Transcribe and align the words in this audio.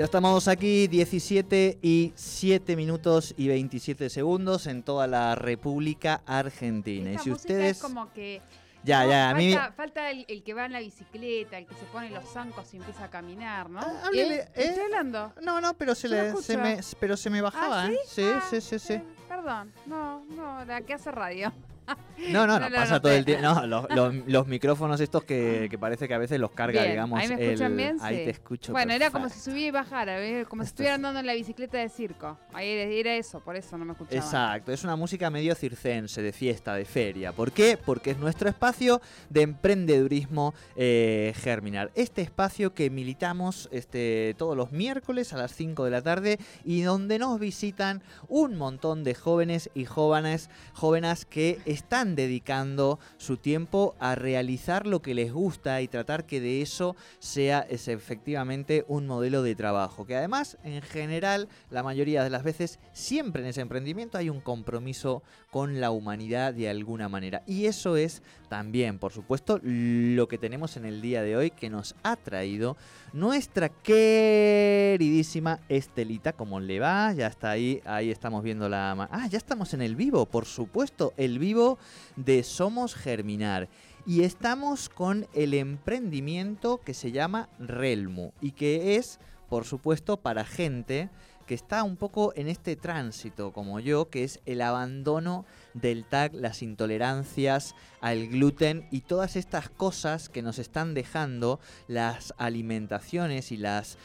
Ya 0.00 0.04
estamos 0.06 0.48
aquí, 0.48 0.88
17 0.88 1.76
y 1.82 2.14
7 2.16 2.74
minutos 2.74 3.34
y 3.36 3.48
27 3.48 4.08
segundos 4.08 4.66
en 4.66 4.82
toda 4.82 5.06
la 5.06 5.34
República 5.34 6.22
Argentina. 6.24 7.10
Esta 7.10 7.20
y 7.20 7.24
si 7.24 7.30
ustedes... 7.32 7.76
es 7.76 7.82
como 7.82 8.10
que 8.14 8.40
Ya, 8.82 9.04
no, 9.04 9.10
ya, 9.10 9.28
a 9.28 9.34
mí... 9.34 9.52
falta, 9.52 9.72
falta 9.72 10.10
el, 10.10 10.24
el 10.26 10.42
que 10.42 10.54
va 10.54 10.64
en 10.64 10.72
la 10.72 10.80
bicicleta, 10.80 11.58
el 11.58 11.66
que 11.66 11.74
se 11.74 11.84
pone 11.92 12.08
los 12.08 12.24
zancos 12.32 12.72
y 12.72 12.78
empieza 12.78 13.04
a 13.04 13.10
caminar, 13.10 13.68
¿no? 13.68 13.80
Ah, 13.80 14.04
háblele, 14.06 14.36
¿Eh? 14.36 14.48
¿eh? 14.54 14.64
Estoy 14.70 14.84
hablando. 14.84 15.34
No, 15.42 15.60
no, 15.60 15.74
pero 15.74 15.94
se, 15.94 16.08
le, 16.08 16.34
se 16.36 16.56
me, 16.56 16.80
pero 16.98 17.14
se 17.18 17.28
me 17.28 17.42
bajaba, 17.42 17.82
¿Ah, 17.82 17.90
¿eh? 17.90 17.98
sí? 18.06 18.22
Sí, 18.22 18.30
Ah, 18.34 18.42
sí, 18.48 18.60
sí, 18.62 18.78
sí. 18.78 18.92
eh, 18.94 19.04
Perdón, 19.28 19.70
no, 19.84 20.24
no, 20.30 20.64
la 20.64 20.80
que 20.80 20.94
hace 20.94 21.10
radio. 21.10 21.52
No, 22.30 22.46
no, 22.46 22.60
no, 22.60 22.68
pasa 22.70 23.00
todo 23.00 23.12
el 23.12 23.24
tiempo. 23.24 23.42
No, 23.42 23.66
los, 23.66 23.86
los- 23.94 24.14
los 24.26 24.46
micrófonos 24.46 25.00
estos 25.00 25.24
que, 25.24 25.68
que 25.70 25.78
parece 25.78 26.06
que 26.06 26.12
a 26.12 26.18
veces 26.18 26.38
los 26.38 26.50
carga, 26.50 26.80
Bien, 26.82 26.92
digamos. 26.92 27.18
ahí 27.18 27.28
me 27.28 27.34
escuchan 27.46 27.70
el- 27.72 27.76
bien, 27.78 27.96
Ahí 28.02 28.18
sí. 28.18 28.24
te 28.24 28.30
escucho. 28.30 28.72
Bueno, 28.72 28.92
era 28.92 29.10
como 29.10 29.28
si 29.30 29.40
subía 29.40 29.68
y 29.68 29.70
bajara, 29.70 30.18
como 30.46 30.62
si 30.62 30.68
estuviera 30.68 30.94
es- 30.94 30.98
andando 30.98 31.20
en 31.20 31.26
la 31.26 31.32
bicicleta 31.32 31.78
de 31.78 31.88
circo. 31.88 32.38
Ahí 32.52 32.68
era, 32.68 32.82
era 32.90 33.14
eso, 33.16 33.40
por 33.40 33.56
eso 33.56 33.78
no 33.78 33.86
me 33.86 33.92
escuchaba. 33.92 34.16
Exacto, 34.16 34.70
es 34.70 34.84
una 34.84 34.96
música 34.96 35.30
medio 35.30 35.54
circense, 35.54 36.20
de 36.20 36.32
fiesta, 36.32 36.74
de 36.74 36.84
feria. 36.84 37.32
¿Por 37.32 37.52
qué? 37.52 37.78
Porque 37.82 38.10
es 38.10 38.18
nuestro 38.18 38.50
espacio 38.50 39.00
de 39.30 39.40
emprendedurismo 39.42 40.54
eh, 40.76 41.32
Germinar. 41.36 41.90
Este 41.94 42.20
espacio 42.22 42.74
que 42.74 42.90
militamos 42.90 43.68
este, 43.72 44.34
todos 44.36 44.56
los 44.56 44.72
miércoles 44.72 45.32
a 45.32 45.38
las 45.38 45.54
5 45.54 45.84
de 45.86 45.90
la 45.90 46.02
tarde 46.02 46.38
y 46.64 46.82
donde 46.82 47.18
nos 47.18 47.40
visitan 47.40 48.02
un 48.28 48.56
montón 48.58 49.04
de 49.04 49.14
jóvenes 49.14 49.70
y 49.74 49.86
jóvenes, 49.86 50.50
jóvenes 50.74 51.24
que 51.24 51.58
están 51.80 52.14
dedicando 52.14 52.98
su 53.16 53.38
tiempo 53.38 53.94
a 53.98 54.14
realizar 54.14 54.86
lo 54.86 55.00
que 55.00 55.14
les 55.14 55.32
gusta 55.32 55.80
y 55.80 55.88
tratar 55.88 56.26
que 56.26 56.40
de 56.40 56.60
eso 56.60 56.94
sea 57.18 57.60
es, 57.60 57.88
efectivamente 57.88 58.84
un 58.86 59.06
modelo 59.06 59.42
de 59.42 59.54
trabajo. 59.54 60.06
Que 60.06 60.16
además, 60.16 60.58
en 60.62 60.82
general, 60.82 61.48
la 61.70 61.82
mayoría 61.82 62.22
de 62.22 62.30
las 62.30 62.42
veces, 62.42 62.78
siempre 62.92 63.42
en 63.42 63.48
ese 63.48 63.62
emprendimiento 63.62 64.18
hay 64.18 64.28
un 64.28 64.40
compromiso 64.40 65.22
con 65.50 65.80
la 65.80 65.90
humanidad 65.90 66.52
de 66.52 66.68
alguna 66.68 67.08
manera. 67.08 67.42
Y 67.46 67.64
eso 67.64 67.96
es 67.96 68.22
también, 68.50 68.98
por 68.98 69.12
supuesto, 69.12 69.60
lo 69.62 70.26
que 70.26 70.36
tenemos 70.36 70.76
en 70.76 70.84
el 70.84 71.00
día 71.00 71.22
de 71.22 71.36
hoy 71.36 71.52
que 71.52 71.70
nos 71.70 71.94
ha 72.02 72.16
traído 72.16 72.76
nuestra 73.12 73.68
queridísima 73.68 75.60
Estelita. 75.68 76.32
¿Cómo 76.32 76.58
le 76.58 76.80
va? 76.80 77.12
Ya 77.12 77.28
está 77.28 77.52
ahí, 77.52 77.80
ahí 77.84 78.10
estamos 78.10 78.42
viendo 78.42 78.68
la... 78.68 79.08
Ah, 79.12 79.28
ya 79.28 79.38
estamos 79.38 79.72
en 79.72 79.82
el 79.82 79.94
vivo, 79.94 80.26
por 80.26 80.46
supuesto, 80.46 81.14
el 81.16 81.38
vivo 81.38 81.78
de 82.16 82.42
Somos 82.42 82.96
Germinar. 82.96 83.68
Y 84.04 84.24
estamos 84.24 84.88
con 84.88 85.28
el 85.32 85.54
emprendimiento 85.54 86.80
que 86.84 86.92
se 86.92 87.12
llama 87.12 87.48
Relmu 87.60 88.32
y 88.40 88.50
que 88.50 88.96
es, 88.96 89.20
por 89.48 89.64
supuesto, 89.64 90.16
para 90.16 90.44
gente 90.44 91.08
que 91.50 91.56
está 91.56 91.82
un 91.82 91.96
poco 91.96 92.32
en 92.36 92.46
este 92.46 92.76
tránsito 92.76 93.52
como 93.52 93.80
yo, 93.80 94.08
que 94.08 94.22
es 94.22 94.38
el 94.46 94.62
abandono 94.62 95.44
del 95.74 96.04
TAC, 96.04 96.32
las 96.32 96.62
intolerancias 96.62 97.74
al 98.00 98.28
gluten 98.28 98.86
y 98.92 99.00
todas 99.00 99.34
estas 99.34 99.68
cosas 99.68 100.28
que 100.28 100.42
nos 100.42 100.60
están 100.60 100.94
dejando 100.94 101.58
las 101.88 102.34
alimentaciones 102.38 103.50
y 103.50 103.56
las 103.56 103.98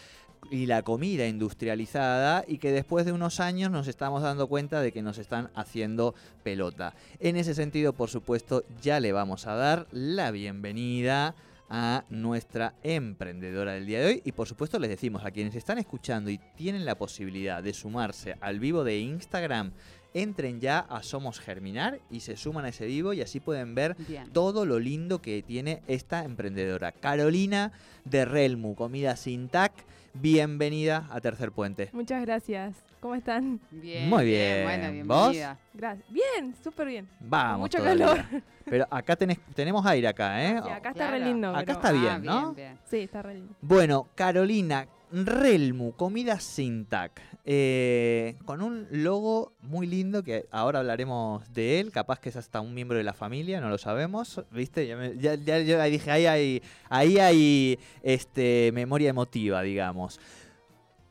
y 0.49 0.65
la 0.65 0.81
comida 0.81 1.27
industrializada 1.27 2.43
y 2.47 2.57
que 2.57 2.71
después 2.71 3.05
de 3.05 3.11
unos 3.11 3.39
años 3.39 3.69
nos 3.69 3.87
estamos 3.87 4.23
dando 4.23 4.47
cuenta 4.47 4.81
de 4.81 4.91
que 4.91 5.03
nos 5.03 5.19
están 5.19 5.51
haciendo 5.53 6.15
pelota. 6.41 6.95
En 7.19 7.35
ese 7.35 7.53
sentido, 7.53 7.93
por 7.93 8.09
supuesto, 8.09 8.63
ya 8.81 8.99
le 8.99 9.11
vamos 9.11 9.45
a 9.45 9.53
dar 9.53 9.85
la 9.91 10.31
bienvenida 10.31 11.35
a 11.69 12.05
nuestra 12.09 12.75
emprendedora 12.83 13.73
del 13.73 13.85
día 13.85 13.99
de 13.99 14.05
hoy 14.05 14.21
y 14.23 14.31
por 14.31 14.47
supuesto 14.47 14.77
les 14.79 14.89
decimos 14.89 15.25
a 15.25 15.31
quienes 15.31 15.55
están 15.55 15.77
escuchando 15.77 16.29
y 16.29 16.39
tienen 16.55 16.85
la 16.85 16.95
posibilidad 16.95 17.63
de 17.63 17.73
sumarse 17.73 18.35
al 18.39 18.59
vivo 18.59 18.83
de 18.83 18.99
Instagram 18.99 19.71
entren 20.15 20.61
ya 20.61 20.79
a 20.79 21.03
Somos 21.03 21.39
Germinar 21.39 21.99
y 22.09 22.21
se 22.21 22.37
suman 22.37 22.65
a 22.65 22.69
ese 22.69 22.85
vivo 22.85 23.13
y 23.13 23.21
así 23.21 23.39
pueden 23.41 23.75
ver 23.75 23.95
Bien. 24.07 24.31
todo 24.31 24.65
lo 24.65 24.79
lindo 24.79 25.21
que 25.21 25.43
tiene 25.43 25.83
esta 25.87 26.23
emprendedora. 26.23 26.93
Carolina 26.93 27.73
de 28.05 28.23
Relmu, 28.23 28.75
Comida 28.75 29.17
Sin 29.17 29.49
Tac, 29.49 29.73
bienvenida 30.13 31.07
a 31.11 31.19
Tercer 31.19 31.51
Puente. 31.51 31.89
Muchas 31.91 32.21
gracias. 32.21 32.77
¿Cómo 33.05 33.13
están? 33.13 33.59
Bien, 33.69 34.09
Muy 34.09 34.25
bien. 34.25 34.63
Bueno, 34.63 34.83
¿Vos? 35.05 35.29
bienvenida. 35.29 35.59
Gracias. 35.75 36.09
Bien, 36.09 36.55
súper 36.63 36.87
bien. 36.87 37.07
Vamos. 37.19 37.59
Mucho 37.59 37.77
todavía. 37.77 38.07
calor. 38.07 38.25
Pero 38.65 38.87
acá 38.89 39.15
tenés, 39.15 39.37
tenemos 39.53 39.85
aire 39.85 40.07
acá, 40.07 40.43
¿eh? 40.43 40.59
Sí, 40.63 40.69
acá 40.71 40.89
está 40.89 40.91
claro. 40.93 41.11
re 41.11 41.19
lindo. 41.19 41.49
Acá 41.49 41.59
pero- 41.59 41.71
está 41.73 41.91
bien, 41.91 42.07
Ah, 42.07 42.17
¿no? 42.41 42.53
bien. 42.55 42.79
Sí, 42.89 42.97
está 42.97 43.21
re 43.21 43.35
lindo. 43.35 43.53
Bueno, 43.61 44.07
Carolina, 44.15 44.87
Relmu, 45.11 45.91
comida 45.91 46.39
sin 46.39 46.87
tac, 46.87 47.21
eh, 47.45 48.37
con 48.43 48.63
un 48.63 48.87
logo 48.89 49.53
muy 49.61 49.85
lindo 49.85 50.23
que 50.23 50.47
ahora 50.49 50.79
hablaremos 50.79 51.47
de 51.53 51.79
él, 51.79 51.91
capaz 51.91 52.19
que 52.19 52.29
es 52.29 52.35
hasta 52.35 52.59
un 52.59 52.73
miembro 52.73 52.97
de 52.97 53.03
la 53.03 53.13
familia, 53.13 53.61
no 53.61 53.69
lo 53.69 53.77
sabemos, 53.77 54.41
¿viste? 54.49 54.87
Ya, 54.87 54.97
me- 54.97 55.15
ya- 55.15 55.35
ya- 55.35 55.83
dije, 55.83 56.09
ahí 56.09 56.25
hay, 56.25 56.63
ahí 56.89 57.19
hay 57.19 57.79
este, 58.01 58.71
memoria 58.73 59.11
emotiva, 59.11 59.61
digamos. 59.61 60.19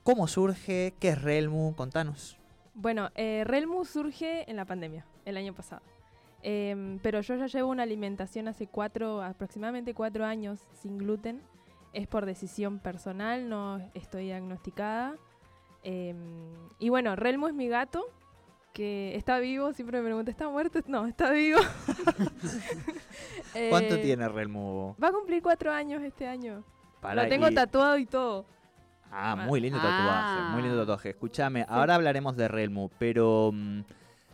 ¿Cómo 0.04 0.26
surge? 0.28 0.94
¿Qué 1.00 1.10
es 1.10 1.22
Relmu? 1.22 1.74
Contanos. 1.74 2.36
Bueno, 2.74 3.10
eh, 3.14 3.44
Relmu 3.46 3.84
surge 3.84 4.48
en 4.50 4.56
la 4.56 4.64
pandemia, 4.64 5.04
el 5.24 5.36
año 5.36 5.54
pasado. 5.54 5.82
Em, 6.42 6.98
pero 6.98 7.20
yo 7.22 7.36
ya 7.36 7.46
llevo 7.46 7.70
una 7.70 7.84
alimentación 7.84 8.48
hace 8.48 8.66
cuatro, 8.66 9.22
aproximadamente 9.22 9.94
cuatro 9.94 10.24
años 10.26 10.60
sin 10.74 10.98
gluten. 10.98 11.40
Es 11.94 12.06
por 12.06 12.26
decisión 12.26 12.80
personal, 12.80 13.48
no 13.48 13.80
estoy 13.94 14.24
diagnosticada. 14.24 15.14
Em, 15.82 16.52
y 16.78 16.88
bueno, 16.90 17.16
Relmu 17.16 17.48
es 17.48 17.54
mi 17.54 17.68
gato, 17.68 18.04
que 18.74 19.14
está 19.16 19.38
vivo. 19.38 19.72
Siempre 19.72 20.00
me 20.00 20.04
preguntan, 20.06 20.32
¿está 20.32 20.48
muerto? 20.50 20.80
No, 20.86 21.06
está 21.06 21.30
vivo. 21.30 21.60
¿Cuánto 23.70 23.94
Eh, 23.94 23.98
tiene 24.02 24.28
Relmu? 24.28 24.96
Va 25.02 25.08
a 25.08 25.12
cumplir 25.12 25.42
cuatro 25.42 25.72
años 25.72 26.02
este 26.02 26.26
año. 26.26 26.64
Para- 27.00 27.22
Lo 27.22 27.28
tengo 27.28 27.48
y- 27.48 27.54
tatuado 27.54 27.98
y 27.98 28.06
todo. 28.06 28.46
Ah, 29.16 29.36
muy 29.36 29.60
lindo 29.60 29.78
tatuaje, 29.78 30.40
Ah. 30.40 30.50
muy 30.52 30.62
lindo 30.62 30.78
tatuaje. 30.78 31.10
Escúchame, 31.10 31.64
ahora 31.68 31.94
hablaremos 31.94 32.36
de 32.36 32.48
Relmu, 32.48 32.90
pero 32.98 33.50
mm, 33.52 33.80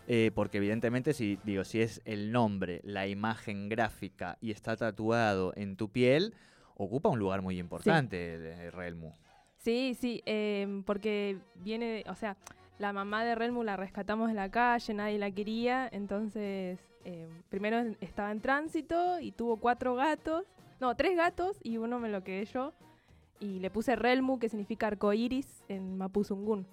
eh, 0.09 0.31
porque 0.35 0.57
evidentemente 0.59 1.13
si 1.13 1.39
digo 1.45 1.65
si 1.65 1.81
es 1.83 2.01
el 2.05 2.33
nombre, 2.33 2.81
la 2.85 3.07
imagen 3.07 3.69
gráfica 3.69 4.39
y 4.41 4.51
está 4.51 4.77
tatuado 4.77 5.53
en 5.57 5.77
tu 5.77 5.91
piel, 5.91 6.35
ocupa 6.77 7.11
un 7.11 7.19
lugar 7.19 7.43
muy 7.43 7.59
importante 7.59 8.17
de 8.39 8.71
Relmu. 8.71 9.13
Sí, 9.59 9.95
sí, 10.01 10.23
em, 10.25 10.83
porque 10.85 11.37
viene, 11.57 12.03
o 12.09 12.15
sea, 12.15 12.37
la 12.79 12.95
mamá 12.95 13.25
de 13.25 13.35
Relmu 13.35 13.63
la 13.63 13.77
rescatamos 13.77 14.29
de 14.29 14.35
la 14.35 14.51
calle, 14.51 14.95
nadie 14.95 15.19
la 15.19 15.31
quería, 15.31 15.87
entonces 15.93 16.81
em, 17.05 17.29
primero 17.51 17.95
estaba 18.01 18.33
en 18.33 18.41
tránsito 18.41 19.21
y 19.21 19.33
tuvo 19.33 19.59
cuatro 19.59 19.95
gatos, 19.95 20.45
no, 20.81 20.95
tres 20.97 21.15
gatos 21.17 21.59
y 21.63 21.77
uno 21.77 21.99
me 21.99 22.09
lo 22.09 22.25
quedé 22.25 22.47
yo 22.47 22.73
y 23.41 23.59
le 23.59 23.71
puse 23.71 23.97
Relmu, 23.97 24.39
que 24.39 24.49
significa 24.49 24.87
arcoiris 24.87 25.65
en 25.69 25.97
Mapuzungún. 25.97 26.67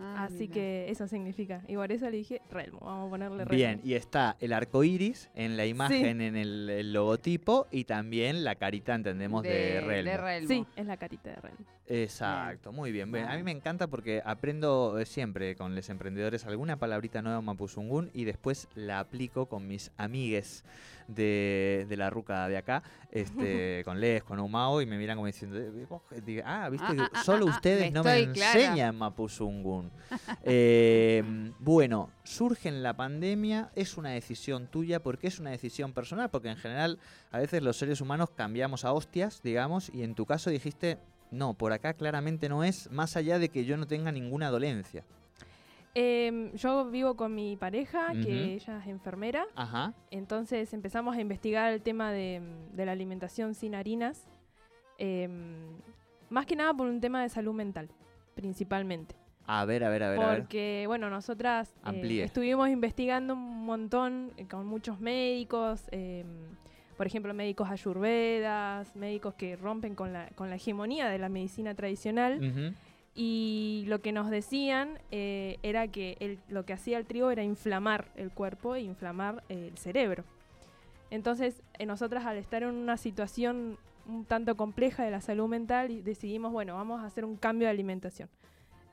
Ah, 0.00 0.24
así 0.24 0.42
mira. 0.42 0.54
que 0.54 0.90
eso 0.90 1.08
significa, 1.08 1.64
y 1.66 1.74
por 1.74 1.90
eso 1.90 2.08
le 2.08 2.18
dije 2.18 2.40
Relmu, 2.52 2.78
vamos 2.78 3.08
a 3.08 3.10
ponerle 3.10 3.44
Relmu. 3.44 3.56
Bien, 3.56 3.80
y 3.82 3.94
está 3.94 4.36
el 4.38 4.52
arco 4.52 4.84
iris 4.84 5.28
en 5.34 5.56
la 5.56 5.66
imagen, 5.66 6.20
en 6.20 6.36
el, 6.36 6.70
el 6.70 6.92
logotipo 6.92 7.66
y 7.72 7.82
también 7.82 8.44
la 8.44 8.54
carita, 8.54 8.94
entendemos, 8.94 9.42
de, 9.42 9.80
Relmu. 9.80 10.10
de 10.10 10.16
Relmu. 10.16 10.48
Sí, 10.48 10.66
es 10.76 10.86
la 10.86 10.96
carita 10.96 11.30
de 11.30 11.36
Relmu. 11.36 11.64
Exacto, 11.88 12.70
muy 12.70 12.92
bien. 12.92 13.14
A 13.16 13.36
mí 13.36 13.42
me 13.42 13.50
encanta 13.50 13.86
porque 13.86 14.22
aprendo 14.24 14.98
eh, 14.98 15.06
siempre 15.06 15.56
con 15.56 15.74
los 15.74 15.88
emprendedores 15.88 16.44
alguna 16.44 16.78
palabrita 16.78 17.22
nueva 17.22 17.38
en 17.38 17.44
Mapuzungún 17.46 18.10
y 18.12 18.24
después 18.24 18.68
la 18.74 19.00
aplico 19.00 19.46
con 19.46 19.66
mis 19.66 19.90
amigues 19.96 20.64
de, 21.08 21.86
de 21.88 21.96
la 21.96 22.10
ruca 22.10 22.46
de 22.48 22.58
acá, 22.58 22.82
este, 23.10 23.82
con 23.86 24.00
Les, 24.00 24.22
con 24.22 24.38
Umao, 24.38 24.82
y 24.82 24.86
me 24.86 24.98
miran 24.98 25.16
como 25.16 25.26
diciendo, 25.26 25.58
eh, 25.58 25.86
eh, 26.26 26.42
ah, 26.44 26.68
viste, 26.68 26.86
Ah, 26.88 27.10
ah, 27.12 27.24
solo 27.24 27.46
ah, 27.48 27.50
ustedes 27.50 27.86
me 27.86 27.90
no 27.90 28.04
me 28.04 28.30
clara. 28.32 28.60
enseñan 28.60 28.96
Mapuzungún. 28.96 29.90
Eh, 30.44 31.52
bueno, 31.58 32.10
surge 32.22 32.68
en 32.68 32.82
la 32.82 32.94
pandemia, 32.94 33.70
es 33.74 33.96
una 33.96 34.10
decisión 34.10 34.66
tuya 34.66 35.02
porque 35.02 35.26
es 35.26 35.38
una 35.38 35.50
decisión 35.50 35.92
personal, 35.92 36.30
porque 36.30 36.50
en 36.50 36.56
general 36.56 36.98
a 37.30 37.38
veces 37.38 37.62
los 37.62 37.76
seres 37.78 38.00
humanos 38.00 38.30
cambiamos 38.36 38.84
a 38.84 38.92
hostias, 38.92 39.40
digamos, 39.42 39.88
y 39.88 40.02
en 40.02 40.14
tu 40.14 40.26
caso 40.26 40.50
dijiste, 40.50 40.98
no, 41.30 41.54
por 41.54 41.72
acá 41.72 41.94
claramente 41.94 42.48
no 42.48 42.64
es, 42.64 42.90
más 42.90 43.16
allá 43.16 43.38
de 43.38 43.48
que 43.48 43.64
yo 43.64 43.76
no 43.76 43.86
tenga 43.86 44.12
ninguna 44.12 44.50
dolencia. 44.50 45.04
Em, 45.94 46.52
yo 46.52 46.90
vivo 46.90 47.16
con 47.16 47.34
mi 47.34 47.56
pareja, 47.56 48.12
que 48.12 48.54
ella 48.54 48.78
es 48.78 48.86
enfermera. 48.86 49.46
Ajá. 49.56 49.94
Entonces 50.10 50.72
empezamos 50.72 51.16
a 51.16 51.20
investigar 51.20 51.72
el 51.72 51.82
tema 51.82 52.12
de, 52.12 52.40
de 52.72 52.86
la 52.86 52.92
alimentación 52.92 53.54
sin 53.54 53.74
harinas. 53.74 54.26
em, 54.98 55.78
más 56.30 56.44
que 56.44 56.56
nada 56.56 56.74
por 56.74 56.86
un 56.86 57.00
tema 57.00 57.22
de 57.22 57.28
salud 57.30 57.54
mental, 57.54 57.88
principalmente. 58.34 59.14
A 59.46 59.64
ver, 59.64 59.82
a 59.82 59.88
ver, 59.88 60.02
a 60.02 60.10
ver, 60.10 60.20
a 60.20 60.30
ver. 60.30 60.40
Porque, 60.40 60.84
bueno, 60.86 61.08
nosotras 61.08 61.74
eh, 61.90 62.22
estuvimos 62.22 62.68
investigando 62.68 63.32
un 63.32 63.64
montón 63.64 64.32
eh, 64.36 64.46
con 64.46 64.66
muchos 64.66 65.00
médicos, 65.00 65.84
em, 65.90 66.26
por 66.98 67.06
ejemplo, 67.06 67.32
médicos 67.32 67.70
ayurvedas, 67.70 68.94
médicos 68.94 69.32
que 69.34 69.56
rompen 69.56 69.94
con 69.94 70.12
la, 70.12 70.28
con 70.34 70.50
la 70.50 70.56
hegemonía 70.56 71.08
de 71.08 71.16
la 71.18 71.30
medicina 71.30 71.74
tradicional. 71.74 72.38
Ujú. 72.44 72.74
Y 73.14 73.84
lo 73.86 74.00
que 74.00 74.12
nos 74.12 74.28
decían 74.30 74.98
eh, 75.10 75.58
era 75.62 75.88
que 75.88 76.16
el- 76.20 76.38
lo 76.48 76.64
que 76.66 76.72
hacía 76.74 76.98
el 76.98 77.06
trigo 77.06 77.30
era 77.30 77.42
inflamar 77.42 78.08
el 78.16 78.30
cuerpo 78.30 78.74
e 78.74 78.82
inflamar 78.82 79.42
eh, 79.48 79.70
el 79.72 79.78
cerebro. 79.78 80.24
Entonces, 81.10 81.62
eh, 81.78 81.86
nosotras 81.86 82.26
al 82.26 82.36
estar 82.36 82.62
en 82.62 82.70
una 82.70 82.96
situación 82.96 83.78
un 84.06 84.24
tanto 84.24 84.56
compleja 84.56 85.04
de 85.04 85.10
la 85.10 85.20
salud 85.20 85.48
mental, 85.48 86.02
decidimos, 86.04 86.52
bueno, 86.52 86.74
vamos 86.74 87.00
a 87.02 87.06
hacer 87.06 87.24
un 87.24 87.36
cambio 87.36 87.66
de 87.66 87.70
alimentación. 87.70 88.28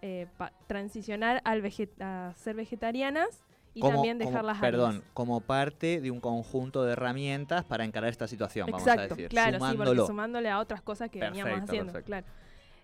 Eh, 0.02 0.28
transicionar 0.68 1.42
al 1.46 1.64
a 2.00 2.34
ser 2.36 2.56
vegetarianas 2.56 3.42
y 3.76 3.82
Como- 3.82 3.94
también 3.96 4.18
como- 4.18 4.30
dejar 4.32 4.46
las 4.46 4.60
Perdón, 4.60 5.04
como 5.14 5.42
parte 5.42 6.02
de 6.02 6.10
un 6.10 6.20
conjunto 6.20 6.84
de 6.84 6.94
herramientas 6.94 7.64
para 7.66 7.86
encarar 7.86 8.10
esta 8.10 8.28
situación, 8.28 8.66
vamos 8.72 8.82
Exacto, 8.88 9.14
a 9.14 9.18
decir. 9.18 9.30
claro, 9.30 9.52
sí, 9.52 9.60
porque 9.60 9.72
sumándolo. 9.74 10.08
sumándole 10.08 10.50
a 10.50 10.60
otras 10.60 10.82
cosas 10.82 11.10
que 11.12 11.20
veníamos 11.20 11.44
Perfecto, 11.52 11.72
haciendo, 11.72 11.92
perfecto. 11.94 12.08
claro. 12.08 12.26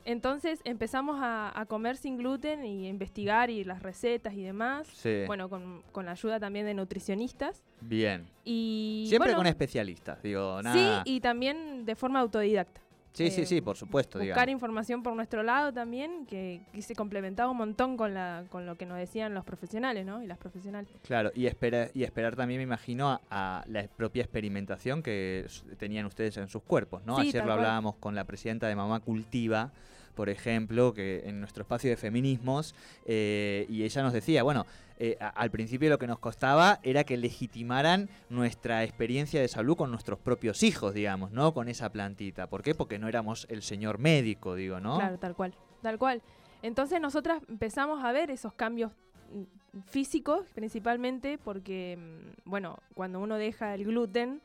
Entonces 0.03 0.59
empezamos 0.63 1.19
a, 1.21 1.51
a 1.59 1.65
comer 1.67 1.95
sin 1.95 2.17
gluten 2.17 2.65
y 2.65 2.87
a 2.87 2.89
investigar 2.89 3.51
y 3.51 3.63
las 3.63 3.83
recetas 3.83 4.33
y 4.33 4.41
demás. 4.41 4.87
Sí, 4.87 5.23
Bueno, 5.27 5.47
con, 5.47 5.83
con 5.91 6.05
la 6.05 6.13
ayuda 6.13 6.39
también 6.39 6.65
de 6.65 6.73
nutricionistas. 6.73 7.61
bien. 7.81 8.27
Y 8.43 9.05
Siempre 9.09 9.29
bueno, 9.29 9.37
con 9.37 9.47
especialistas, 9.47 10.21
digo, 10.23 10.57
Sí, 10.59 10.63
nada. 10.65 11.03
y 11.05 11.21
también 11.21 11.85
de 11.85 11.95
forma 11.95 12.19
autodidacta. 12.19 12.81
Sí, 13.13 13.29
sí, 13.29 13.41
eh, 13.41 13.45
sí, 13.45 13.61
por 13.61 13.75
supuesto, 13.75 14.19
Buscar 14.19 14.35
digamos. 14.47 14.51
información 14.53 15.03
por 15.03 15.13
nuestro 15.15 15.43
lado 15.43 15.73
también, 15.73 16.25
que, 16.25 16.61
que 16.71 16.81
se 16.81 16.95
complementaba 16.95 17.51
un 17.51 17.57
montón 17.57 17.97
con, 17.97 18.13
la, 18.13 18.45
con 18.49 18.65
lo 18.65 18.77
que 18.77 18.85
nos 18.85 18.97
decían 18.97 19.33
los 19.33 19.43
profesionales, 19.43 20.05
¿no? 20.05 20.23
Y 20.23 20.27
las 20.27 20.37
profesionales. 20.37 20.89
Claro, 21.03 21.31
y, 21.35 21.45
espera, 21.47 21.89
y 21.93 22.03
esperar 22.03 22.35
también, 22.37 22.59
me 22.59 22.63
imagino, 22.63 23.09
a, 23.09 23.19
a 23.29 23.63
la 23.67 23.83
propia 23.87 24.21
experimentación 24.23 25.03
que 25.03 25.45
tenían 25.77 26.05
ustedes 26.05 26.37
en 26.37 26.47
sus 26.47 26.63
cuerpos, 26.63 27.03
¿no? 27.05 27.15
Sí, 27.17 27.27
Ayer 27.27 27.41
lo 27.41 27.47
cual. 27.47 27.57
hablábamos 27.57 27.95
con 27.95 28.15
la 28.15 28.23
presidenta 28.23 28.67
de 28.67 28.75
Mamá 28.75 29.01
Cultiva, 29.01 29.71
por 30.11 30.29
ejemplo, 30.29 30.93
que 30.93 31.23
en 31.25 31.39
nuestro 31.39 31.63
espacio 31.63 31.89
de 31.89 31.97
feminismos, 31.97 32.75
eh, 33.05 33.65
y 33.69 33.83
ella 33.83 34.03
nos 34.03 34.13
decía, 34.13 34.43
bueno, 34.43 34.65
eh, 35.03 35.17
al 35.19 35.49
principio 35.49 35.89
lo 35.89 35.97
que 35.97 36.05
nos 36.05 36.19
costaba 36.19 36.79
era 36.83 37.03
que 37.03 37.17
legitimaran 37.17 38.07
nuestra 38.29 38.83
experiencia 38.83 39.41
de 39.41 39.47
salud 39.47 39.75
con 39.75 39.89
nuestros 39.89 40.19
propios 40.19 40.61
hijos, 40.61 40.93
digamos, 40.93 41.31
¿no? 41.31 41.55
Con 41.55 41.69
esa 41.69 41.91
plantita. 41.91 42.47
¿Por 42.47 42.61
qué? 42.61 42.75
Porque 42.75 42.99
no 42.99 43.07
éramos 43.07 43.47
el 43.49 43.63
señor 43.63 43.97
médico, 43.97 44.53
digo, 44.53 44.79
¿no? 44.79 44.97
Claro, 44.97 45.17
tal 45.17 45.35
cual, 45.35 45.55
tal 45.81 45.97
cual. 45.97 46.21
Entonces 46.61 47.01
nosotras 47.01 47.41
empezamos 47.49 48.03
a 48.03 48.11
ver 48.11 48.29
esos 48.29 48.53
cambios 48.53 48.91
mm, 49.33 49.79
físicos 49.87 50.45
principalmente 50.53 51.39
porque, 51.39 51.97
mm, 51.97 52.49
bueno, 52.49 52.77
cuando 52.93 53.19
uno 53.19 53.37
deja 53.37 53.73
el 53.73 53.85
gluten, 53.85 54.39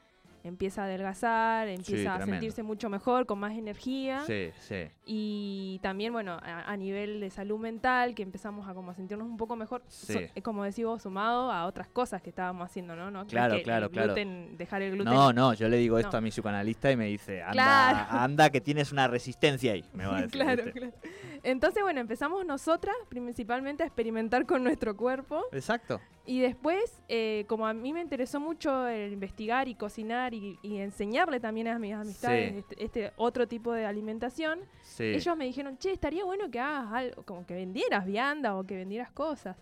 empieza 0.49 0.83
a 0.83 0.85
adelgazar, 0.87 1.69
empieza 1.69 2.15
a 2.15 2.17
tremendo. 2.17 2.35
sentirse 2.35 2.63
mucho 2.63 2.89
mejor, 2.89 3.27
con 3.27 3.39
más 3.39 3.53
energía. 3.57 4.23
Sí, 4.27 4.51
sí. 4.61 4.89
Y 5.05 5.79
también, 5.83 6.13
bueno, 6.13 6.39
a, 6.43 6.71
a 6.71 6.77
nivel 6.77 7.21
de 7.21 7.31
salud 7.31 7.59
mental, 7.59 8.15
que 8.15 8.23
empezamos 8.23 8.69
a 8.69 8.75
como 8.75 8.91
a 8.91 8.95
sentirnos 8.95 9.27
un 9.29 9.37
poco 9.37 9.57
mejor, 9.57 9.83
Sí. 9.89 10.13
so- 10.13 10.19
eh, 10.35 10.43
como 10.43 10.65
decís 10.65 10.85
vos, 10.85 11.03
sumado 11.03 11.51
a 11.53 11.67
otras 11.67 11.89
cosas 11.89 12.23
que 12.23 12.31
estábamos 12.31 12.65
haciendo, 12.67 12.97
¿no? 12.97 13.11
no 13.11 13.27
Claro, 13.27 13.57
que 13.57 13.63
claro, 13.63 13.87
el 13.87 13.93
claro. 13.93 14.07
gluten, 14.15 14.57
Dejar 14.57 14.83
el 14.83 14.93
gluten. 14.93 15.13
No, 15.13 15.33
no, 15.33 15.55
yo 15.55 15.69
le 15.69 15.77
digo 15.77 15.99
esto 15.99 16.13
No. 16.13 16.19
a 16.19 16.21
mi 16.21 16.31
psicoanalista 16.31 16.91
y 16.91 16.97
me 16.97 17.07
dice, 17.07 17.43
anda, 17.43 17.53
Claro. 17.53 18.07
anda 18.23 18.51
que 18.51 18.61
tienes 18.61 18.93
una 18.93 19.07
resistencia 19.09 19.73
ahí, 19.73 19.85
me 19.93 20.07
va 20.07 20.19
a 20.19 20.23
decir. 20.23 20.41
claro, 20.43 20.63
claro. 20.73 20.93
Entonces, 21.49 21.81
bueno, 21.85 22.01
empezamos 22.01 22.45
nosotras 22.45 22.97
principalmente 23.09 23.85
a 23.85 23.87
experimentar 23.87 24.47
con 24.47 24.65
nuestro 24.65 24.97
cuerpo 24.97 25.45
Exacto. 25.53 26.01
y 26.25 26.41
después, 26.41 27.01
eh, 27.09 27.45
como 27.47 27.69
a 27.69 27.73
mí 27.73 27.93
me 27.93 28.01
interesó 28.01 28.41
mucho 28.41 28.89
el 28.89 29.13
investigar 29.13 29.69
y 29.69 29.77
cocinar 29.77 30.35
y, 30.35 30.59
y 30.63 30.79
enseñarle 30.79 31.39
también 31.39 31.69
a 31.69 31.79
mis 31.79 31.95
amistades 31.95 32.51
Sí. 32.53 32.59
este, 32.59 32.85
este 32.85 33.13
otro 33.17 33.47
tipo 33.47 33.73
de 33.73 33.87
alimentación, 33.87 34.59
Sí. 34.83 35.05
ellos 35.05 35.37
me 35.37 35.45
dijeron, 35.45 35.79
che, 35.79 35.93
estaría 35.93 36.25
bueno 36.25 36.51
que 36.51 36.59
hagas 36.59 36.93
algo, 36.93 37.23
como 37.23 37.47
que 37.47 37.55
vendieras 37.55 38.05
vianda 38.07 38.57
o 38.57 38.65
que 38.65 38.75
vendieras 38.75 39.13
cosas. 39.13 39.57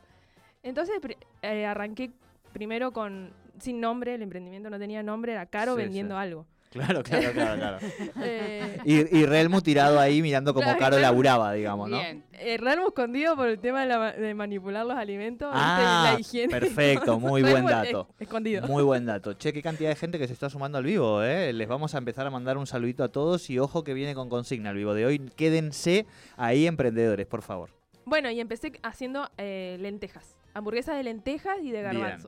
Entonces 0.62 0.98
eh, 1.42 1.66
arranqué 1.66 2.12
primero 2.54 2.92
con, 2.94 3.30
sin 3.58 3.78
nombre, 3.78 4.14
el 4.14 4.22
emprendimiento 4.22 4.70
no 4.70 4.78
tenía 4.78 5.02
nombre, 5.02 5.32
era 5.32 5.44
caro 5.44 5.72
Sí, 5.74 5.82
vendiendo 5.82 6.16
algo. 6.16 6.46
Claro, 6.74 7.04
claro, 7.04 7.32
claro, 7.32 7.56
claro. 7.56 7.78
Eh, 8.22 8.78
Y, 8.84 9.18
y 9.18 9.26
Relmu 9.26 9.60
tirado 9.60 10.00
ahí 10.00 10.20
mirando 10.20 10.52
como 10.52 10.76
Caro 10.76 10.98
laburaba, 10.98 11.52
digamos, 11.52 11.88
¿no? 11.88 11.98
Bien. 11.98 12.24
eh, 12.32 12.58
escondido 12.88 13.36
por 13.36 13.48
el 13.48 13.60
tema 13.60 13.82
de, 13.82 13.86
la 13.86 14.12
de 14.12 14.34
manipular 14.34 14.84
los 14.84 14.96
alimentos. 14.96 15.48
Ah, 15.52 16.10
la 16.12 16.20
higiene. 16.20 16.48
perfecto, 16.50 17.20
muy 17.20 17.42
buen 17.42 17.64
dato. 17.64 18.08
escondido. 18.18 18.66
Muy 18.66 18.82
buen 18.82 19.06
dato. 19.06 19.34
Che, 19.34 19.52
qué 19.52 19.62
cantidad 19.62 19.90
de 19.90 19.96
gente 19.96 20.18
que 20.18 20.26
se 20.26 20.32
está 20.32 20.50
sumando 20.50 20.78
al 20.78 20.84
vivo, 20.84 21.22
¿eh? 21.22 21.52
Les 21.52 21.68
vamos 21.68 21.94
a 21.94 21.98
empezar 21.98 22.26
a 22.26 22.30
mandar 22.30 22.58
un 22.58 22.66
saludito 22.66 23.04
a 23.04 23.08
todos 23.08 23.48
y 23.50 23.58
ojo 23.60 23.84
que 23.84 23.94
viene 23.94 24.14
con 24.14 24.28
consigna 24.28 24.70
el 24.70 24.76
vivo 24.76 24.94
de 24.94 25.06
hoy. 25.06 25.18
Quédense 25.36 26.06
ahí, 26.36 26.66
emprendedores, 26.66 27.26
por 27.26 27.42
favor. 27.42 27.70
Bueno, 28.04 28.30
y 28.30 28.40
empecé 28.40 28.72
haciendo 28.82 29.30
eh, 29.38 29.76
lentejas, 29.80 30.36
hamburguesas 30.54 30.96
de 30.96 31.04
lentejas 31.04 31.58
y 31.62 31.70
de 31.70 31.88
Bien. 31.88 32.18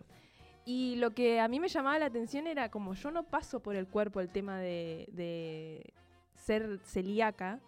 Y 0.66 0.96
lo 0.96 1.12
que 1.12 1.38
a 1.40 1.46
mí 1.48 1.60
me 1.60 1.68
llamaba 1.68 1.98
la 1.98 2.06
atención 2.06 2.46
era 2.48 2.70
como 2.70 2.92
yo 2.94 3.10
no 3.12 3.22
paso 3.22 3.60
por 3.60 3.76
el 3.76 3.86
cuerpo 3.86 4.20
el 4.20 4.28
tema 4.28 4.58
de, 4.58 5.08
de 5.12 5.94
ser 6.34 6.80
celíaca, 6.82 7.60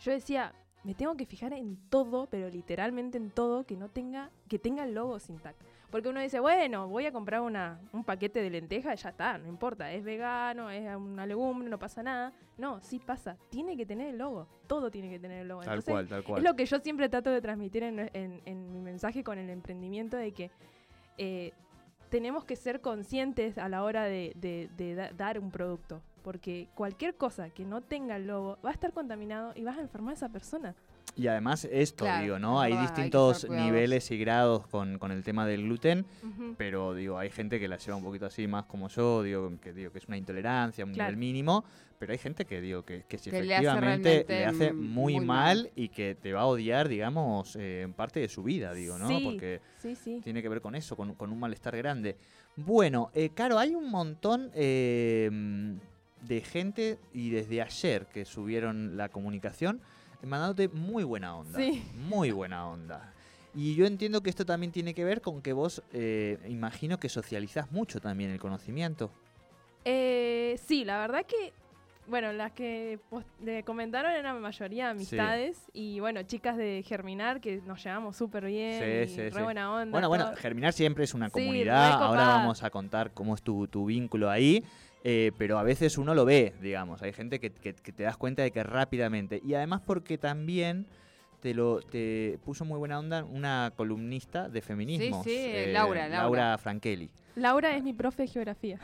yo 0.00 0.12
decía, 0.12 0.52
me 0.84 0.94
tengo 0.94 1.16
que 1.16 1.24
fijar 1.26 1.54
en 1.54 1.76
todo, 1.88 2.28
pero 2.30 2.48
literalmente 2.50 3.16
en 3.18 3.30
todo, 3.30 3.64
que 3.64 3.76
no 3.76 3.88
tenga, 3.88 4.30
que 4.46 4.58
tenga 4.58 4.84
el 4.84 4.94
logo 4.94 5.18
sin 5.18 5.38
tag. 5.38 5.54
Porque 5.90 6.10
uno 6.10 6.20
dice, 6.20 6.38
bueno, 6.38 6.86
voy 6.86 7.06
a 7.06 7.12
comprar 7.12 7.40
una, 7.40 7.80
un 7.94 8.04
paquete 8.04 8.42
de 8.42 8.50
lentejas 8.50 9.00
y 9.00 9.02
ya 9.02 9.08
está, 9.08 9.38
no 9.38 9.48
importa, 9.48 9.90
es 9.90 10.04
vegano, 10.04 10.68
es 10.68 10.94
una 10.94 11.24
legumbre, 11.24 11.70
no 11.70 11.78
pasa 11.78 12.02
nada. 12.02 12.34
No, 12.58 12.78
sí 12.82 12.98
pasa, 12.98 13.38
tiene 13.48 13.74
que 13.74 13.86
tener 13.86 14.08
el 14.08 14.18
logo, 14.18 14.46
todo 14.66 14.90
tiene 14.90 15.08
que 15.08 15.18
tener 15.18 15.40
el 15.40 15.48
logo. 15.48 15.62
Tal 15.62 15.78
Entonces, 15.78 15.92
cual, 15.94 16.08
tal 16.08 16.22
cual. 16.24 16.38
es 16.42 16.44
lo 16.50 16.54
que 16.54 16.66
yo 16.66 16.78
siempre 16.80 17.08
trato 17.08 17.30
de 17.30 17.40
transmitir 17.40 17.84
en, 17.84 18.10
en- 18.12 18.42
en 18.44 18.70
mi 18.70 18.80
mensaje 18.82 19.24
con 19.24 19.38
el 19.38 19.48
emprendimiento 19.48 20.18
de 20.18 20.32
que 20.32 20.50
eh, 21.16 21.52
tenemos 22.08 22.44
que 22.44 22.56
ser 22.56 22.80
conscientes 22.80 23.58
a 23.58 23.68
la 23.68 23.82
hora 23.82 24.04
de, 24.04 24.32
de- 24.36 24.68
de 24.76 24.94
da- 24.94 25.10
dar 25.12 25.38
un 25.38 25.50
producto. 25.50 26.00
Porque 26.22 26.68
cualquier 26.74 27.14
cosa 27.14 27.48
que 27.50 27.64
no 27.64 27.80
tenga 27.80 28.16
el 28.16 28.26
logo 28.26 28.58
va 28.64 28.70
a 28.70 28.72
estar 28.72 28.92
contaminado 28.92 29.52
y 29.54 29.64
vas 29.64 29.78
a 29.78 29.80
enfermar 29.80 30.12
a 30.12 30.14
esa 30.14 30.28
persona. 30.28 30.74
Y 31.16 31.26
además 31.26 31.66
esto, 31.70 32.04
Claro, 32.04 32.22
digo, 32.22 32.38
¿no? 32.38 32.60
Hay 32.60 32.76
distintos 32.76 33.48
niveles 33.48 34.10
y 34.12 34.18
grados 34.18 34.66
con, 34.68 34.98
con 34.98 35.10
el 35.10 35.22
tema 35.24 35.46
del 35.46 35.62
gluten. 35.64 36.06
Pero 36.56 36.94
digo, 36.94 37.18
hay 37.18 37.30
gente 37.30 37.58
que 37.58 37.66
la 37.68 37.76
lleva 37.76 37.96
un 37.96 38.04
poquito 38.04 38.26
así 38.26 38.46
más 38.46 38.66
como 38.66 38.88
yo, 38.88 39.22
digo, 39.22 39.52
que 39.60 39.72
digo 39.72 39.90
que 39.90 39.98
es 39.98 40.06
una 40.06 40.16
intolerancia, 40.16 40.84
un 40.84 40.92
Claro. 40.92 41.10
nivel 41.10 41.18
mínimo, 41.18 41.64
pero 41.98 42.12
hay 42.12 42.18
gente 42.18 42.44
que 42.44 42.60
digo 42.60 42.84
que, 42.84 43.02
que 43.08 43.18
si 43.18 43.30
Que 43.30 43.42
le 43.42 43.54
hace 43.56 43.64
efectivamente 43.66 44.24
le 44.28 44.44
hace 44.46 44.72
muy, 44.72 45.14
muy 45.14 45.24
mal, 45.26 45.56
mal. 45.64 45.70
y 45.74 45.88
que 45.88 46.14
te 46.14 46.32
va 46.32 46.42
a 46.42 46.46
odiar, 46.46 46.88
digamos, 46.88 47.56
eh, 47.56 47.82
en 47.82 47.92
parte 47.94 48.20
de 48.20 48.28
su 48.28 48.44
vida, 48.44 48.72
digo, 48.72 48.96
¿no? 48.98 49.08
Sí. 49.08 49.20
Porque 49.24 49.60
Sí, 49.78 49.96
sí. 49.96 50.20
tiene 50.22 50.40
que 50.42 50.48
ver 50.48 50.60
con 50.60 50.76
eso, 50.76 50.96
con, 50.96 51.14
con 51.14 51.32
un 51.32 51.40
malestar 51.40 51.76
grande. 51.76 52.16
Bueno, 52.54 53.10
eh, 53.14 53.30
Caro, 53.34 53.58
hay 53.58 53.74
un 53.74 53.90
montón 53.90 54.50
eh, 54.54 55.30
de 56.26 56.40
gente 56.40 56.98
y 57.12 57.30
desde 57.30 57.62
ayer 57.62 58.06
que 58.06 58.24
subieron 58.24 58.96
la 58.96 59.08
comunicación, 59.08 59.80
mandándote 60.22 60.68
muy 60.68 61.04
buena 61.04 61.36
onda. 61.36 61.58
Sí. 61.58 61.84
Muy 61.94 62.30
buena 62.30 62.66
onda. 62.68 63.12
Y 63.54 63.74
yo 63.74 63.86
entiendo 63.86 64.20
que 64.20 64.30
esto 64.30 64.44
también 64.44 64.72
tiene 64.72 64.94
que 64.94 65.04
ver 65.04 65.20
con 65.20 65.42
que 65.42 65.52
vos, 65.52 65.82
eh, 65.92 66.38
imagino 66.48 66.98
que 66.98 67.08
socializás 67.08 67.72
mucho 67.72 68.00
también 68.00 68.30
el 68.30 68.38
conocimiento. 68.38 69.10
Eh, 69.84 70.60
sí, 70.66 70.84
la 70.84 70.98
verdad 70.98 71.24
que, 71.24 71.52
bueno, 72.06 72.32
las 72.32 72.52
que 72.52 72.98
le 73.42 73.62
comentaron 73.64 74.12
eran 74.12 74.34
la 74.34 74.40
mayoría 74.40 74.90
amistades 74.90 75.58
y, 75.72 75.98
bueno, 76.00 76.22
chicas 76.24 76.56
de 76.56 76.84
Germinar 76.86 77.40
que 77.40 77.60
nos 77.66 77.82
llevamos 77.82 78.16
súper 78.16 78.44
bien 78.46 79.06
Sí, 79.06 79.12
y 79.12 79.16
sí, 79.16 79.30
re 79.30 79.42
buena 79.42 79.72
onda. 79.72 79.90
Bueno, 79.90 80.08
bueno. 80.08 80.36
Germinar 80.36 80.72
siempre 80.72 81.04
es 81.04 81.14
una 81.14 81.30
comunidad, 81.30 82.02
ahora 82.02 82.26
vamos 82.26 82.62
a 82.62 82.70
contar 82.70 83.12
cómo 83.12 83.34
es 83.34 83.42
tu, 83.42 83.66
tu 83.66 83.86
vínculo 83.86 84.30
ahí, 84.30 84.62
eh, 85.04 85.32
pero 85.38 85.58
a 85.58 85.62
veces 85.62 85.96
uno 85.98 86.14
lo 86.14 86.24
ve, 86.24 86.54
digamos, 86.60 87.02
hay 87.02 87.12
gente 87.12 87.38
que, 87.40 87.50
que- 87.50 87.74
que 87.74 87.92
te 87.92 88.02
das 88.02 88.16
cuenta 88.16 88.42
de 88.42 88.50
que 88.50 88.62
rápidamente, 88.62 89.40
y 89.44 89.54
además 89.54 89.80
porque 89.84 90.18
también 90.18 90.86
te 91.40 91.54
lo 91.54 91.80
te 91.80 92.36
puso 92.44 92.64
muy 92.64 92.78
buena 92.80 92.98
onda 92.98 93.22
una 93.24 93.72
columnista 93.76 94.48
de 94.48 94.60
feminismo. 94.60 95.22
sí, 95.22 95.46
Laura, 95.72 96.08
Laura. 96.08 96.22
Laura 96.22 96.58
Frankeli. 96.58 97.10
Laura 97.36 97.76
es 97.76 97.84
mi 97.84 97.92
profe 97.92 98.22
de 98.22 98.28
geografía. 98.28 98.80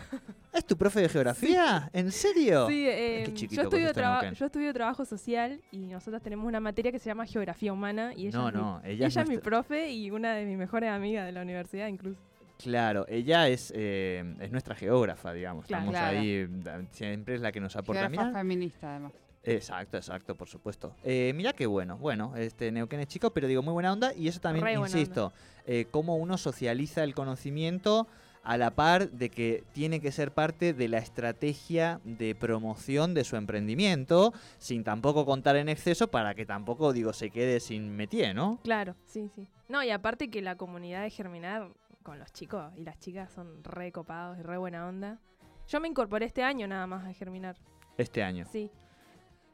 ¿Es 0.52 0.64
tu 0.64 0.76
profe 0.76 1.00
de 1.00 1.08
geografía? 1.08 1.90
¿En 1.92 2.12
serio? 2.12 2.68
Sí, 2.68 2.84
Qué 2.84 3.22
eh, 3.24 3.34
chiquito 3.34 3.54
yo, 3.56 3.62
estudio 3.62 3.92
yo 4.32 4.46
estudio 4.46 4.72
trabajo 4.72 5.04
social 5.04 5.60
y 5.72 5.78
nosotros 5.78 6.22
tenemos 6.22 6.46
una 6.46 6.60
materia 6.60 6.92
que 6.92 7.00
se 7.00 7.06
llama 7.10 7.26
geografía 7.26 7.72
humana 7.72 8.12
y 8.16 8.28
ella, 8.28 8.38
No, 8.38 8.48
es, 8.48 8.54
mi- 8.54 8.60
no, 8.60 8.80
ella 8.84 8.92
ella 8.94 9.06
es 9.08 9.16
es 9.16 9.28
mi 9.28 9.38
profe 9.38 9.90
y 9.90 10.12
una 10.12 10.34
de 10.34 10.44
mis 10.44 10.56
mejores 10.56 10.90
amigas 10.90 11.26
de 11.26 11.32
la 11.32 11.42
universidad 11.42 11.88
incluso. 11.88 12.20
Claro, 12.58 13.04
ella 13.08 13.48
es, 13.48 13.72
eh, 13.74 14.34
es 14.40 14.50
nuestra 14.52 14.74
geógrafa, 14.74 15.32
digamos. 15.32 15.66
Claro. 15.66 15.90
Estamos 15.90 16.00
Claro. 16.00 16.18
ahí, 16.18 16.48
siempre 16.92 17.34
es 17.34 17.40
la 17.40 17.52
que 17.52 17.60
nos 17.60 17.74
aporta. 17.76 18.02
Geógrafa 18.02 18.28
Mirá, 18.28 18.38
feminista, 18.38 18.90
además. 18.90 19.12
Exacto, 19.42 19.96
exacto, 19.98 20.34
por 20.34 20.48
supuesto. 20.48 20.94
Eh, 21.04 21.32
mira 21.34 21.52
qué 21.52 21.66
bueno. 21.66 21.98
Bueno, 21.98 22.34
este 22.36 22.72
Neuquén 22.72 23.00
es 23.00 23.08
chico, 23.08 23.30
pero 23.30 23.46
digo, 23.46 23.62
muy 23.62 23.72
buena 23.74 23.92
onda. 23.92 24.14
Y 24.14 24.28
eso 24.28 24.40
también, 24.40 24.64
Re 24.64 24.72
insisto, 24.74 25.32
eh, 25.66 25.86
cómo 25.90 26.16
uno 26.16 26.38
socializa 26.38 27.04
el 27.04 27.14
conocimiento 27.14 28.06
a 28.42 28.56
la 28.58 28.70
par 28.72 29.10
de 29.10 29.30
que 29.30 29.64
tiene 29.72 30.00
que 30.00 30.12
ser 30.12 30.30
parte 30.30 30.72
de 30.74 30.88
la 30.88 30.98
estrategia 30.98 32.00
de 32.04 32.34
promoción 32.34 33.14
de 33.14 33.24
su 33.24 33.36
emprendimiento, 33.36 34.32
sin 34.58 34.84
tampoco 34.84 35.24
contar 35.24 35.56
en 35.56 35.68
exceso 35.70 36.08
para 36.08 36.34
que 36.34 36.44
tampoco, 36.46 36.92
digo, 36.92 37.12
se 37.14 37.30
quede 37.30 37.60
sin 37.60 37.96
métier, 37.96 38.34
¿no? 38.34 38.60
Claro, 38.62 38.96
sí, 39.06 39.30
sí. 39.34 39.46
No, 39.68 39.82
y 39.82 39.90
aparte 39.90 40.28
que 40.28 40.42
la 40.42 40.56
comunidad 40.56 41.02
de 41.04 41.10
Germinar 41.10 41.68
con 42.04 42.18
los 42.20 42.32
chicos 42.32 42.72
y 42.76 42.84
las 42.84 42.98
chicas 43.00 43.32
son 43.32 43.64
re 43.64 43.90
copados 43.90 44.38
y 44.38 44.42
re 44.42 44.56
buena 44.58 44.86
onda. 44.86 45.18
Yo 45.66 45.80
me 45.80 45.88
incorporé 45.88 46.26
este 46.26 46.44
año 46.44 46.68
nada 46.68 46.86
más 46.86 47.04
a 47.06 47.12
Germinar, 47.14 47.56
Este 47.98 48.22
año. 48.22 48.44
sí. 48.52 48.70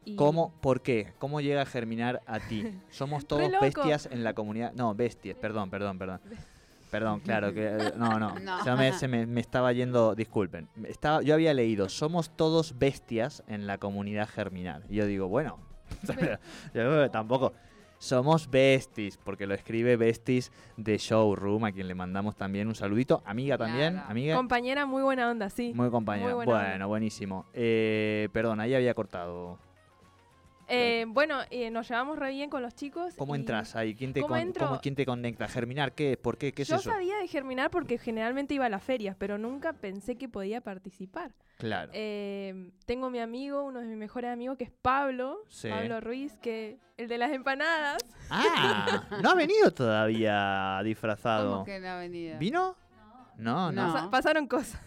Y- 0.05 0.17
¿Cómo? 0.17 0.53
¿Por 0.63 0.81
qué? 0.81 1.13
¿Cómo 1.19 1.41
llega 1.43 1.61
a 1.63 1.67
germinar 1.67 2.23
a 2.27 2.41
ti? 2.41 2.65
Somos 2.91 3.27
todos 3.27 3.51
bestias 3.61 4.09
en 4.11 4.25
la 4.25 4.33
comunidad. 4.35 4.73
No, 4.73 4.95
bestias, 4.95 5.37
perdón, 5.37 5.71
perdón, 5.71 5.99
perdón. 5.99 6.21
Perdón, 6.91 7.21
claro 7.21 7.53
que 7.53 7.67
eh, 7.69 7.93
no, 7.97 8.19
no. 8.19 8.35
No. 8.41 8.65
Ya 8.65 8.75
me, 8.77 8.93
se 8.95 9.07
me, 9.09 9.27
me 9.27 9.41
estaba 9.43 9.73
yendo, 9.73 10.15
disculpen. 10.15 10.69
Estaba, 10.85 11.23
yo 11.23 11.35
había 11.35 11.53
leído, 11.55 11.89
somos 11.91 12.35
todos 12.35 12.79
bestias 12.79 13.45
en 13.47 13.67
la 13.67 13.77
comunidad 13.79 14.27
germinal. 14.29 14.85
Y 14.89 14.97
yo 14.97 15.07
digo, 15.07 15.29
bueno, 15.29 15.59
yo 16.75 17.11
tampoco. 17.11 17.53
Somos 18.05 18.49
besties, 18.51 19.19
porque 19.19 19.47
lo 19.47 19.53
escribe 19.53 19.97
besties 19.99 20.51
de 20.79 20.97
Showroom, 20.97 21.67
a 21.67 21.71
quien 21.73 21.87
le 21.87 21.95
mandamos 21.95 22.35
también 22.35 22.67
un 22.67 22.75
saludito. 22.75 23.23
Amiga 23.27 23.59
también, 23.59 23.93
Claro. 23.93 24.09
amiga. 24.11 24.37
Compañera 24.37 24.87
muy 24.87 25.03
buena 25.03 25.31
onda, 25.31 25.51
sí. 25.51 25.73
Muy 25.75 25.91
compañera. 25.91 26.29
muy 26.29 26.35
buena 26.35 26.51
onda. 26.53 26.69
bueno, 26.71 26.89
buenísimo. 26.89 27.45
Eh, 27.53 28.31
perdón, 28.33 28.59
ahí 28.61 28.75
había 28.75 28.95
cortado. 28.95 29.59
Eh, 30.71 31.05
bueno, 31.09 31.41
eh, 31.51 31.71
nos 31.71 31.89
llevamos 31.89 32.19
re 32.19 32.31
bien 32.31 32.49
con 32.51 32.63
los 32.63 32.75
chicos. 32.75 33.15
¿Cómo 33.17 33.35
y 33.35 33.41
entras 33.41 33.75
ahí? 33.77 33.95
¿Quién 33.95 34.13
te, 34.13 34.21
¿Cómo 34.21 34.35
con- 34.35 34.39
entro? 34.41 34.67
cómo- 34.69 34.81
quién 34.81 34.95
te 34.95 35.05
conecta? 35.05 35.49
¿Germinar 35.49 35.93
qué? 35.93 36.17
¿Por 36.17 36.39
qué? 36.39 36.53
¿Qué 36.53 36.63
es 36.63 36.69
Yo 36.69 36.77
eso? 36.77 36.91
sabía 36.91 37.17
de 37.19 37.27
Germinar 37.29 37.71
porque 37.71 37.99
generalmente 37.99 38.55
iba 38.55 38.67
a 38.67 38.69
las 38.69 38.83
ferias, 38.83 39.17
pero 39.19 39.39
nunca 39.39 39.73
pensé 39.73 40.17
que 40.17 40.29
podía 40.29 40.61
participar. 40.61 41.33
Claro. 41.59 41.91
Eh, 41.95 42.71
tengo 42.87 43.11
mi 43.11 43.19
amigo, 43.19 43.63
uno 43.65 43.81
de 43.81 43.87
mis 43.87 43.97
mejores 43.99 44.31
amigos, 44.31 44.57
que 44.57 44.65
es 44.65 44.71
Pablo, 44.83 45.45
Sí. 45.49 45.69
Pablo 45.69 46.01
Ruiz, 46.01 46.39
que 46.41 46.79
el 46.97 47.09
de 47.09 47.19
las 47.19 47.33
empanadas. 47.33 47.99
Ah, 48.31 49.05
no 49.23 49.31
ha 49.31 49.35
venido 49.35 49.71
todavía 49.73 50.81
disfrazado. 50.85 51.53
¿Cómo 51.53 51.65
que 51.65 51.77
en 51.77 51.83
la 51.83 51.97
avenida? 51.97 52.39
¿Vino? 52.39 52.77
No, 53.37 53.73
no. 53.73 53.87
No. 53.87 53.93
Pasa- 53.95 54.11
pasaron 54.11 54.47
cosas. 54.47 54.81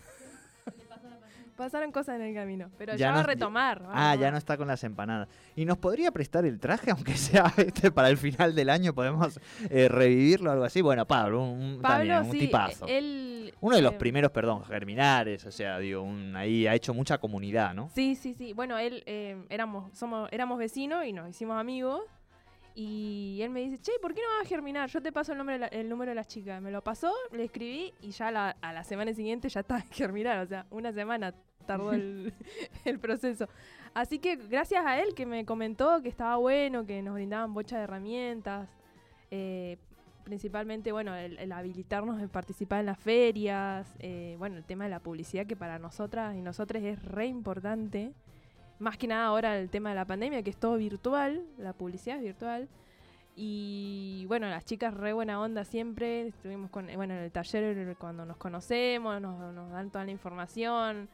Pasaron 1.55 1.91
cosas 1.91 2.15
en 2.15 2.21
el 2.23 2.33
camino, 2.35 2.69
pero 2.77 2.93
Ya 2.93 2.97
ya, 2.97 3.11
va 3.13 3.19
a 3.21 3.23
retomar. 3.23 3.83
va 3.83 3.91
a 3.93 4.11
Ah, 4.11 4.15
ya 4.15 4.31
no 4.31 4.37
está 4.37 4.57
con 4.57 4.67
las 4.67 4.83
empanadas. 4.83 5.27
¿Y 5.55 5.65
nos 5.65 5.77
podría 5.77 6.11
prestar 6.11 6.45
el 6.45 6.59
traje, 6.59 6.91
aunque 6.91 7.15
sea 7.15 7.53
este 7.57 7.91
para 7.91 8.09
el 8.09 8.17
final 8.17 8.55
del 8.55 8.69
año? 8.69 8.93
¿Podemos 8.93 9.39
eh, 9.69 9.87
revivirlo 9.87 10.49
o 10.49 10.53
algo 10.53 10.65
así? 10.65 10.81
Bueno, 10.81 11.05
Pablo, 11.05 11.43
un, 11.43 11.59
un- 11.59 11.81
Pablo, 11.81 11.97
también, 12.13 12.17
un 12.25 12.31
sí, 12.31 12.39
tipazo. 12.39 12.85
él... 12.87 13.53
Uno 13.61 13.75
de 13.77 13.81
los 13.81 13.93
eh, 13.93 13.97
primeros, 13.97 14.31
perdón, 14.31 14.65
germinares, 14.65 15.45
o 15.45 15.51
sea, 15.51 15.79
digo, 15.79 16.01
un- 16.01 16.35
ahí 16.35 16.67
ha 16.67 16.73
hecho 16.75 16.93
mucha 16.93 17.17
comunidad, 17.19 17.73
¿no? 17.73 17.89
Sí, 17.95 18.15
sí, 18.15 18.33
sí. 18.33 18.51
Bueno, 18.53 18.77
él 18.77 19.03
eh, 19.05 19.41
éramos, 19.49 19.97
somos, 19.97 20.27
éramos 20.33 20.57
vecinos 20.59 21.05
y 21.05 21.13
nos 21.13 21.29
hicimos 21.29 21.57
amigos. 21.59 22.01
Y 22.75 23.39
él 23.43 23.51
me 23.51 23.61
dice, 23.61 23.77
che, 23.79 23.91
¿por 24.01 24.13
qué 24.13 24.21
no 24.21 24.27
vas 24.37 24.45
a 24.45 24.49
germinar? 24.49 24.89
Yo 24.89 25.01
te 25.01 25.11
paso 25.11 25.31
el, 25.31 25.37
nombre 25.37 25.59
el 25.71 25.87
número 25.89 26.09
de 26.11 26.15
las 26.15 26.27
chicas. 26.27 26.61
Me 26.61 26.71
lo 26.71 26.83
pasó, 26.83 27.13
le 27.31 27.43
escribí 27.43 27.93
y 28.01 28.11
ya 28.11 28.31
la- 28.31 28.55
a 28.61 28.73
la 28.73 28.83
semana 28.83 29.13
siguiente 29.13 29.47
ya 29.49 29.59
estaba 29.59 29.79
en 29.81 29.89
germinar. 29.89 30.39
O 30.39 30.47
sea, 30.47 30.65
una 30.71 30.91
semana 30.91 31.33
tardó 31.67 31.93
el, 31.93 32.33
el 32.85 32.99
proceso. 32.99 33.47
Así 33.93 34.17
que 34.17 34.37
gracias 34.37 34.83
a 34.85 34.99
él 34.99 35.13
que 35.13 35.25
me 35.27 35.45
comentó 35.45 36.01
que 36.01 36.09
estaba 36.09 36.37
bueno, 36.37 36.85
que 36.85 37.01
nos 37.03 37.13
brindaban 37.13 37.53
bocha 37.53 37.77
de 37.77 37.83
herramientas. 37.83 38.67
eh, 39.31 39.77
principalmente, 40.23 40.93
bueno, 40.93 41.13
el, 41.15 41.37
el 41.37 41.51
habilitarnos 41.51 42.21
en 42.21 42.29
participar 42.29 42.79
en 42.79 42.85
las 42.87 42.97
ferias. 42.97 43.93
eh, 43.99 44.35
bueno, 44.39 44.55
el 44.55 44.63
tema 44.63 44.85
de 44.85 44.89
la 44.89 44.99
publicidad 45.01 45.45
que 45.45 45.57
para 45.57 45.79
nosotras 45.79 46.35
y 46.37 46.41
nosotros 46.41 46.81
es 46.81 47.03
re 47.03 47.25
importante. 47.27 48.13
Más 48.79 48.97
que 48.97 49.07
nada 49.07 49.27
ahora 49.27 49.57
el 49.57 49.69
tema 49.69 49.89
de 49.89 49.95
la 49.95 50.05
pandemia, 50.05 50.43
que 50.43 50.49
es 50.49 50.57
todo 50.57 50.77
virtual, 50.77 51.43
la 51.57 51.73
publicidad 51.73 52.17
es 52.17 52.23
virtual. 52.23 52.69
Y 53.35 54.25
bueno, 54.27 54.47
las 54.47 54.65
chicas 54.65 54.93
re 54.93 55.13
buena 55.13 55.41
onda 55.41 55.63
siempre. 55.63 56.27
Estuvimos 56.27 56.69
con, 56.69 56.87
bueno, 56.95 57.15
en 57.15 57.21
el 57.21 57.31
taller 57.31 57.95
cuando 57.97 58.25
nos 58.25 58.37
conocemos, 58.37 59.19
nos, 59.21 59.53
nos 59.53 59.71
dan 59.71 59.89
toda 59.89 60.05
la 60.05 60.11
información. 60.11 61.09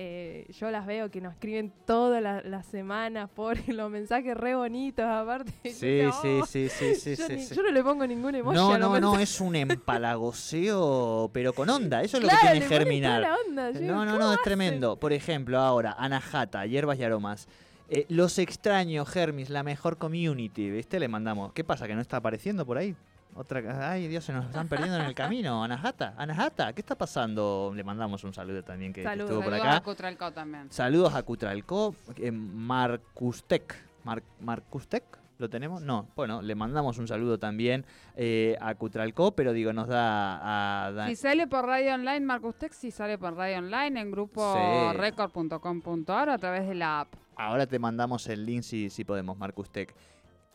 Eh, 0.00 0.46
yo 0.56 0.70
las 0.70 0.86
veo 0.86 1.10
que 1.10 1.20
nos 1.20 1.32
escriben 1.32 1.72
todas 1.84 2.22
la- 2.22 2.40
las 2.42 2.66
semanas 2.66 3.28
por 3.34 3.56
los 3.68 3.90
mensajes 3.90 4.36
re 4.36 4.54
bonitos, 4.54 5.04
aparte. 5.04 5.52
Sí, 5.64 5.72
sí, 5.72 6.00
"Oh". 6.40 6.46
sí, 6.46 6.68
sí, 6.68 6.94
sí, 6.94 7.16
yo, 7.16 7.26
sí, 7.26 7.32
ni- 7.34 7.42
sí. 7.44 7.54
yo 7.56 7.62
no 7.64 7.72
le 7.72 7.82
pongo 7.82 8.06
ningún 8.06 8.32
emoji 8.36 8.54
No, 8.56 8.78
no, 8.78 9.00
no, 9.00 9.18
es 9.18 9.40
un 9.40 9.56
empalagoseo, 9.56 11.30
pero 11.32 11.52
con 11.52 11.68
onda. 11.68 12.02
Eso 12.02 12.18
es 12.18 12.22
lo 12.22 12.28
que 12.28 12.36
tiene 12.40 12.60
germinar. 12.66 13.22
la 13.22 13.34
onda. 13.46 13.70
Yo 13.72 13.80
No, 13.80 14.04
no, 14.04 14.12
"¿Cómo 14.12 14.18
no, 14.24 14.32
es 14.32 14.38
hacen?". 14.38 14.44
tremendo. 14.44 14.96
Por 15.00 15.12
ejemplo, 15.12 15.58
ahora, 15.58 15.96
Anahata, 15.98 16.64
Hierbas 16.66 16.98
y 16.98 17.04
Aromas. 17.04 17.48
Eh, 17.90 18.04
los 18.08 18.38
extraño, 18.38 19.04
Hermis, 19.12 19.48
la 19.50 19.62
mejor 19.62 19.96
community, 19.98 20.70
¿viste? 20.70 21.00
Le 21.00 21.08
mandamos. 21.08 21.52
¿Qué 21.54 21.64
pasa? 21.64 21.86
¿Que 21.88 21.94
no 21.94 22.02
está 22.02 22.18
apareciendo 22.18 22.66
por 22.66 22.78
ahí? 22.78 22.94
Otra, 23.40 23.90
ay, 23.92 24.08
Dios, 24.08 24.24
se 24.24 24.32
nos 24.32 24.46
están 24.46 24.66
perdiendo 24.66 24.96
en 24.96 25.04
el 25.04 25.14
camino. 25.14 25.62
Anahata, 25.62 26.12
Anahata, 26.16 26.72
¿qué 26.72 26.80
está 26.80 26.96
pasando? 26.98 27.70
Le 27.72 27.84
mandamos 27.84 28.24
un 28.24 28.34
saludo 28.34 28.64
también 28.64 28.92
que, 28.92 29.02
estuvo 29.04 29.26
por 29.40 29.44
Saludos 29.44 29.60
a 29.64 29.72
acá. 29.76 29.80
Cutralcó 29.84 30.32
también. 30.32 30.72
Saludos 30.72 31.14
a 31.14 31.22
Cutralco, 31.22 31.94
eh, 32.16 32.32
Marcustec. 32.32 33.76
Mar- 34.02 34.24
Marcustec, 34.40 35.04
¿lo 35.38 35.48
tenemos? 35.48 35.82
No, 35.82 36.08
bueno, 36.16 36.42
le 36.42 36.56
mandamos 36.56 36.98
un 36.98 37.06
saludo 37.06 37.38
también 37.38 37.84
eh, 38.16 38.56
a 38.60 38.74
Cutralco, 38.74 39.30
pero 39.32 39.52
digo, 39.52 39.72
nos 39.72 39.86
da 39.86 40.86
a... 40.86 40.90
da- 40.92 41.06
Si 41.06 41.14
sale 41.14 41.46
por 41.46 41.64
radio 41.64 41.94
online, 41.94 42.20
Marcus 42.20 42.56
Tech, 42.56 42.72
si 42.72 42.90
sale 42.90 43.18
por 43.18 43.36
radio 43.36 43.58
online 43.58 44.00
en 44.00 44.10
grupo 44.10 44.52
Sí. 44.54 44.96
record.com.ar 44.96 46.28
o 46.28 46.32
a 46.32 46.38
través 46.38 46.66
de 46.66 46.74
la 46.74 47.00
app. 47.02 47.14
Ahora 47.36 47.66
te 47.68 47.78
mandamos 47.78 48.26
el 48.28 48.44
link 48.44 48.62
si, 48.62 48.90
si 48.90 49.04
podemos, 49.04 49.38
Marcustec. 49.38 49.94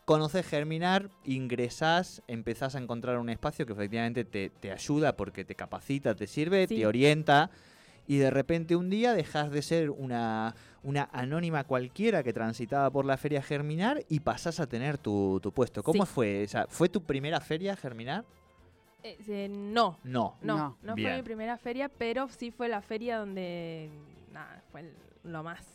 Conoces 0.05 0.45
Germinar, 0.45 1.10
ingresás, 1.24 2.22
empezás 2.27 2.75
a 2.75 2.79
encontrar 2.79 3.17
un 3.19 3.29
espacio 3.29 3.65
que 3.65 3.72
efectivamente 3.72 4.25
te, 4.25 4.50
te 4.50 4.69
ayuda 4.72 5.15
porque 5.15 5.45
te 5.45 5.55
capacita, 5.55 6.13
te 6.13 6.27
sirve, 6.27 6.67
Sí. 6.67 6.77
te 6.77 6.86
orienta. 6.86 7.50
Y 8.05 8.17
de 8.17 8.29
repente 8.29 8.75
un 8.75 8.89
día 8.89 9.13
dejas 9.13 9.50
de 9.50 9.62
ser 9.62 9.89
una, 9.89 10.55
una 10.83 11.07
anónima 11.13 11.63
cualquiera 11.63 12.22
que 12.22 12.33
transitaba 12.33 12.89
por 12.91 13.05
la 13.05 13.15
feria 13.15 13.41
Germinar 13.41 14.03
y 14.10 14.19
pasás 14.19 14.60
a 14.60 14.67
tener 14.67 14.98
tu, 14.98 15.39
tu 15.41 15.53
puesto. 15.53 15.81
¿Cómo 15.83 16.05
Sí. 16.05 16.12
fue? 16.13 16.43
O 16.43 16.48
sea, 16.50 16.67
¿Fue 16.67 16.89
tu 16.89 17.01
primera 17.01 17.39
feria 17.39 17.77
Germinar? 17.77 18.25
Eh, 19.03 19.17
eh, 19.29 19.48
no, 19.50 20.00
No. 20.03 20.36
no, 20.41 20.57
No. 20.57 20.77
no, 20.83 20.93
fue 20.98 21.15
mi 21.15 21.22
primera 21.24 21.57
feria, 21.57 21.88
pero 21.88 22.27
sí 22.27 22.51
fue 22.51 22.67
la 22.67 22.81
feria 22.81 23.19
donde, 23.19 23.89
nada, 24.33 24.62
fue 24.69 24.81
el- 24.81 24.93
lo 25.24 25.41
más, 25.43 25.65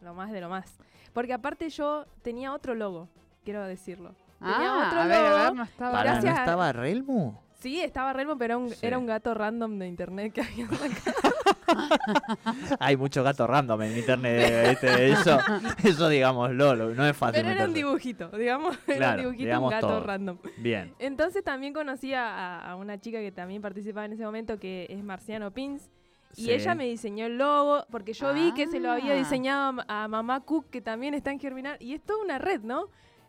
lo 0.00 0.14
más 0.14 0.32
de 0.32 0.40
lo 0.40 0.48
más. 0.48 0.74
Porque 1.12 1.32
aparte 1.32 1.70
yo 1.70 2.06
tenía 2.22 2.52
otro 2.54 2.74
logo, 2.74 3.08
quiero 3.48 3.64
decirlo. 3.64 4.14
Tenía 4.40 4.74
Ah, 4.74 4.84
otro 4.88 5.00
a 5.00 5.06
ver, 5.06 5.16
a 5.16 5.30
logo. 5.30 5.42
ver, 5.44 5.54
no 5.54 5.62
estaba. 5.62 5.92
Para, 5.92 6.10
¿no 6.10 6.14
gracias 6.16 6.36
a- 6.36 6.40
estaba 6.40 6.70
Relmu? 6.72 7.34
Sí, 7.60 7.80
estaba 7.80 8.12
Relmo, 8.12 8.36
pero 8.36 8.44
era 8.54 8.58
un, 8.58 8.68
Sí. 8.68 8.86
era 8.86 8.98
un 8.98 9.06
gato 9.06 9.32
random 9.32 9.78
de 9.78 9.88
internet 9.88 10.34
que 10.34 10.42
había. 10.42 10.68
Hay 12.78 12.96
mucho 12.98 13.22
gato 13.24 13.46
random 13.46 13.80
en 13.82 13.96
internet. 13.98 14.68
¿viste? 14.68 15.08
Eso, 15.12 15.38
eso 15.82 16.08
digámoslo, 16.10 16.76
lo- 16.76 16.94
no 16.94 17.06
es 17.06 17.16
fácil. 17.16 17.40
Pero 17.42 17.54
era 17.54 17.64
un 17.64 17.72
dibujito, 17.72 18.28
digamos, 18.28 18.78
era 18.86 18.96
Claro, 18.96 19.12
un 19.14 19.20
dibujito, 19.22 19.44
digamos 19.44 19.72
un 19.72 19.80
gato 19.80 19.88
todo. 19.88 20.04
random. 20.04 20.38
Bien. 20.58 20.94
Entonces 20.98 21.42
también 21.42 21.72
conocí 21.72 22.12
a, 22.12 22.58
a 22.60 22.76
una 22.76 23.00
chica 23.00 23.18
que 23.20 23.32
también 23.32 23.62
participaba 23.62 24.04
en 24.04 24.12
ese 24.12 24.24
momento, 24.24 24.58
que 24.58 24.86
es 24.90 25.02
Marciano 25.02 25.50
Pins. 25.52 25.88
Y 26.36 26.44
Sí. 26.44 26.50
ella 26.52 26.74
me 26.74 26.84
diseñó 26.84 27.24
el 27.26 27.38
logo, 27.38 27.86
porque 27.90 28.12
yo 28.12 28.32
vi 28.34 28.52
que 28.52 28.66
se 28.68 28.78
lo 28.80 28.92
había 28.92 29.12
Ah. 29.12 29.16
diseñado 29.16 29.68
a, 29.68 29.72
ma- 29.72 29.84
a 29.88 30.06
Mamá 30.06 30.40
Cook, 30.42 30.66
que 30.70 30.80
también 30.82 31.14
está 31.14 31.32
en 31.32 31.40
Germinar. 31.40 31.78
Y 31.82 31.94
es 31.94 32.02
toda 32.02 32.22
una 32.22 32.38
red, 32.38 32.60
¿no? 32.60 32.84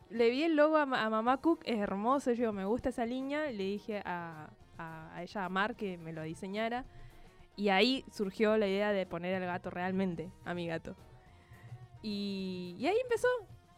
Le 0.10 0.30
vi 0.30 0.44
el 0.44 0.56
logo 0.56 0.78
a, 0.78 0.86
ma- 0.86 1.04
a 1.06 1.10
Mamá 1.10 1.38
Cook, 1.38 1.62
es 1.66 1.78
hermoso, 1.78 2.32
yo 2.32 2.38
digo, 2.42 2.54
me 2.54 2.66
gusta 2.66 2.90
esa 2.90 3.06
línea. 3.06 3.46
Le 3.52 3.64
dije 3.64 4.02
a, 4.06 4.50
a- 4.78 5.16
a 5.16 5.24
ella, 5.24 5.46
a 5.46 5.50
Mar, 5.50 5.76
que 5.76 5.98
me 5.98 6.14
lo 6.14 6.24
diseñara. 6.24 6.86
Y 7.56 7.70
ahí 7.70 8.06
surgió 8.12 8.58
la 8.58 8.68
idea 8.68 8.92
de 8.92 9.06
poner 9.06 9.34
el 9.40 9.46
gato 9.46 9.70
realmente, 9.70 10.32
a 10.46 10.54
mi 10.54 10.68
gato. 10.68 10.96
Y, 12.02 12.76
y 12.80 12.88
ahí 12.88 12.98
empezó. 13.04 13.28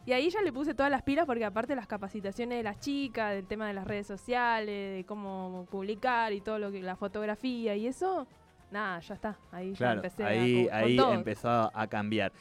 Y 0.05 0.13
ahí 0.13 0.29
ya 0.29 0.41
le 0.41 0.51
puse 0.51 0.73
todas 0.73 0.91
las 0.91 1.03
pilas 1.03 1.25
porque 1.25 1.45
aparte 1.45 1.75
las 1.75 1.85
capacitaciones 1.87 2.57
de 2.57 2.63
las 2.63 2.79
chicas, 2.79 3.33
del 3.33 3.45
tema 3.45 3.67
de 3.67 3.73
las 3.73 3.85
redes 3.85 4.07
sociales, 4.07 4.95
de 4.97 5.05
cómo 5.05 5.67
publicar 5.69 6.33
y 6.33 6.41
todo 6.41 6.57
lo 6.57 6.71
que 6.71 6.81
la 6.81 6.95
fotografía 6.95 7.75
y 7.75 7.85
eso, 7.87 8.25
nada, 8.71 8.99
ya 8.99 9.13
está. 9.13 9.37
Ahí 9.51 9.73
ya 9.73 9.93
empecé 9.93 10.23
a- 10.23 10.27
ahí, 10.27 10.63
con- 10.63 10.71
con 10.71 10.83
ahí 10.83 10.97
todo. 10.97 11.13
empezó 11.13 11.49
a- 11.49 11.71
a 11.73 11.87
cambiar. 11.87 12.31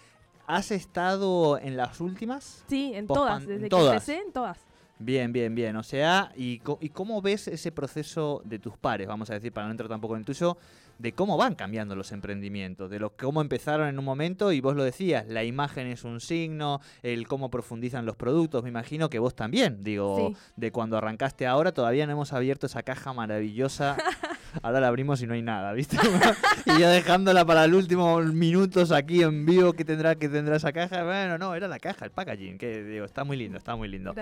¿Has 0.57 0.71
estado 0.71 1.59
en 1.59 1.76
las 1.76 2.00
últimas? 2.00 2.64
Sí, 2.69 2.92
en 2.95 3.07
todas, 3.07 3.42
en 3.42 3.49
desde 3.49 3.69
todas. 3.69 3.85
que 4.04 4.12
empecé, 4.12 4.26
en 4.26 4.33
todas. 4.33 4.59
Bien, 4.99 5.33
bien, 5.33 5.54
bien. 5.54 5.76
O 5.76 5.83
sea, 5.83 6.30
¿y, 6.37 6.61
¿y 6.80 6.88
cómo 6.90 7.23
ves 7.23 7.49
ese 7.49 7.73
proceso 7.73 8.42
de 8.45 8.59
tus 8.59 8.76
pares, 8.76 9.07
vamos 9.09 9.30
a 9.30 9.35
decir, 9.35 9.50
para 9.52 9.66
no 9.66 9.71
entrar 9.71 9.88
tampoco 9.88 10.14
en 10.14 10.21
el 10.21 10.26
tuyo, 10.26 10.59
de 10.99 11.12
cómo 11.14 11.38
van 11.38 11.54
cambiando 11.54 11.97
los 11.97 12.12
emprendimientos, 12.12 12.90
de 12.90 12.99
los 12.99 13.12
cómo 13.12 13.40
empezaron 13.40 13.88
en 13.88 13.99
un 13.99 14.04
momento 14.04 14.52
y 14.52 14.61
vos 14.61 14.76
lo 14.76 14.85
decías, 14.85 15.26
la 15.26 15.42
imagen 15.45 15.87
es 15.87 16.04
un 16.04 16.21
signo, 16.21 16.83
el 17.02 17.26
cómo 17.26 17.50
profundizan 17.50 18.04
los 18.04 18.16
productos, 18.16 18.62
me 18.62 18.69
imagino 18.69 19.09
que 19.09 19.19
vos 19.19 19.35
también, 19.35 19.83
digo, 19.83 20.16
Sí. 20.28 20.37
de 20.57 20.71
cuando 20.73 20.99
arrancaste 20.99 21.47
ahora, 21.47 21.73
todavía 21.73 22.04
no 22.04 22.12
hemos 22.12 22.35
abierto 22.35 22.66
esa 22.66 22.83
caja 22.83 23.14
maravillosa. 23.14 23.97
Ahora 24.62 24.80
la 24.80 24.88
abrimos 24.88 25.23
y 25.23 25.26
no 25.26 25.35
hay 25.35 25.42
nada, 25.42 25.73
¿viste? 25.73 25.97
y 26.66 26.80
yo 26.80 26.88
dejándola 26.88 27.45
para 27.45 27.64
el 27.64 27.75
último 27.75 28.19
minutos 28.21 28.92
aquí 28.92 29.23
en 29.23 29.47
vivo 29.47 29.73
que 29.73 29.85
tendrá 29.85 30.14
que 30.16 30.28
tendrá 30.28 30.57
esa 30.57 30.73
caja. 30.73 31.04
Bueno, 31.04 31.38
no, 31.38 31.54
era 31.54 31.69
la 31.69 31.78
caja, 31.78 32.04
el 32.04 32.11
packaging, 32.11 32.59
que 32.59 32.83
digo, 32.85 33.04
está 33.04 33.25
muy 33.25 33.37
lindo, 33.37 33.59
está 33.59 33.76
muy 33.76 33.88
lindo. 33.88 34.14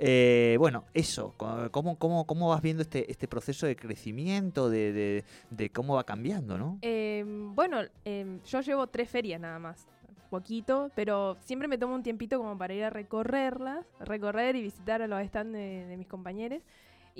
Eh, 0.00 0.56
bueno, 0.58 0.84
eso, 0.94 1.34
¿cómo, 1.70 1.96
cómo, 1.98 2.24
cómo 2.26 2.48
vas 2.50 2.62
viendo 2.62 2.82
este, 2.82 3.10
este 3.10 3.26
proceso 3.26 3.66
de 3.66 3.74
crecimiento, 3.76 4.70
de, 4.70 4.92
de- 4.92 5.24
de 5.50 5.70
cómo 5.70 5.94
va 5.96 6.04
cambiando, 6.04 6.56
no? 6.58 6.78
Eh, 6.82 7.24
bueno, 7.26 7.80
eh, 8.04 8.38
yo 8.46 8.60
llevo 8.60 8.86
tres 8.86 9.08
ferias 9.08 9.40
nada 9.40 9.58
más. 9.58 9.86
Poquito, 10.30 10.90
pero 10.94 11.38
siempre 11.40 11.68
me 11.68 11.78
tomo 11.78 11.94
un 11.94 12.02
tiempito 12.02 12.36
como 12.36 12.56
para 12.58 12.74
ir 12.74 12.84
a 12.84 12.90
recorrerlas, 12.90 13.86
recorrer 13.98 14.56
y 14.56 14.62
visitar 14.62 15.00
a 15.00 15.06
los 15.06 15.26
stands 15.26 15.54
de, 15.54 15.86
de 15.86 15.96
mis 15.96 16.06
compañeros. 16.06 16.60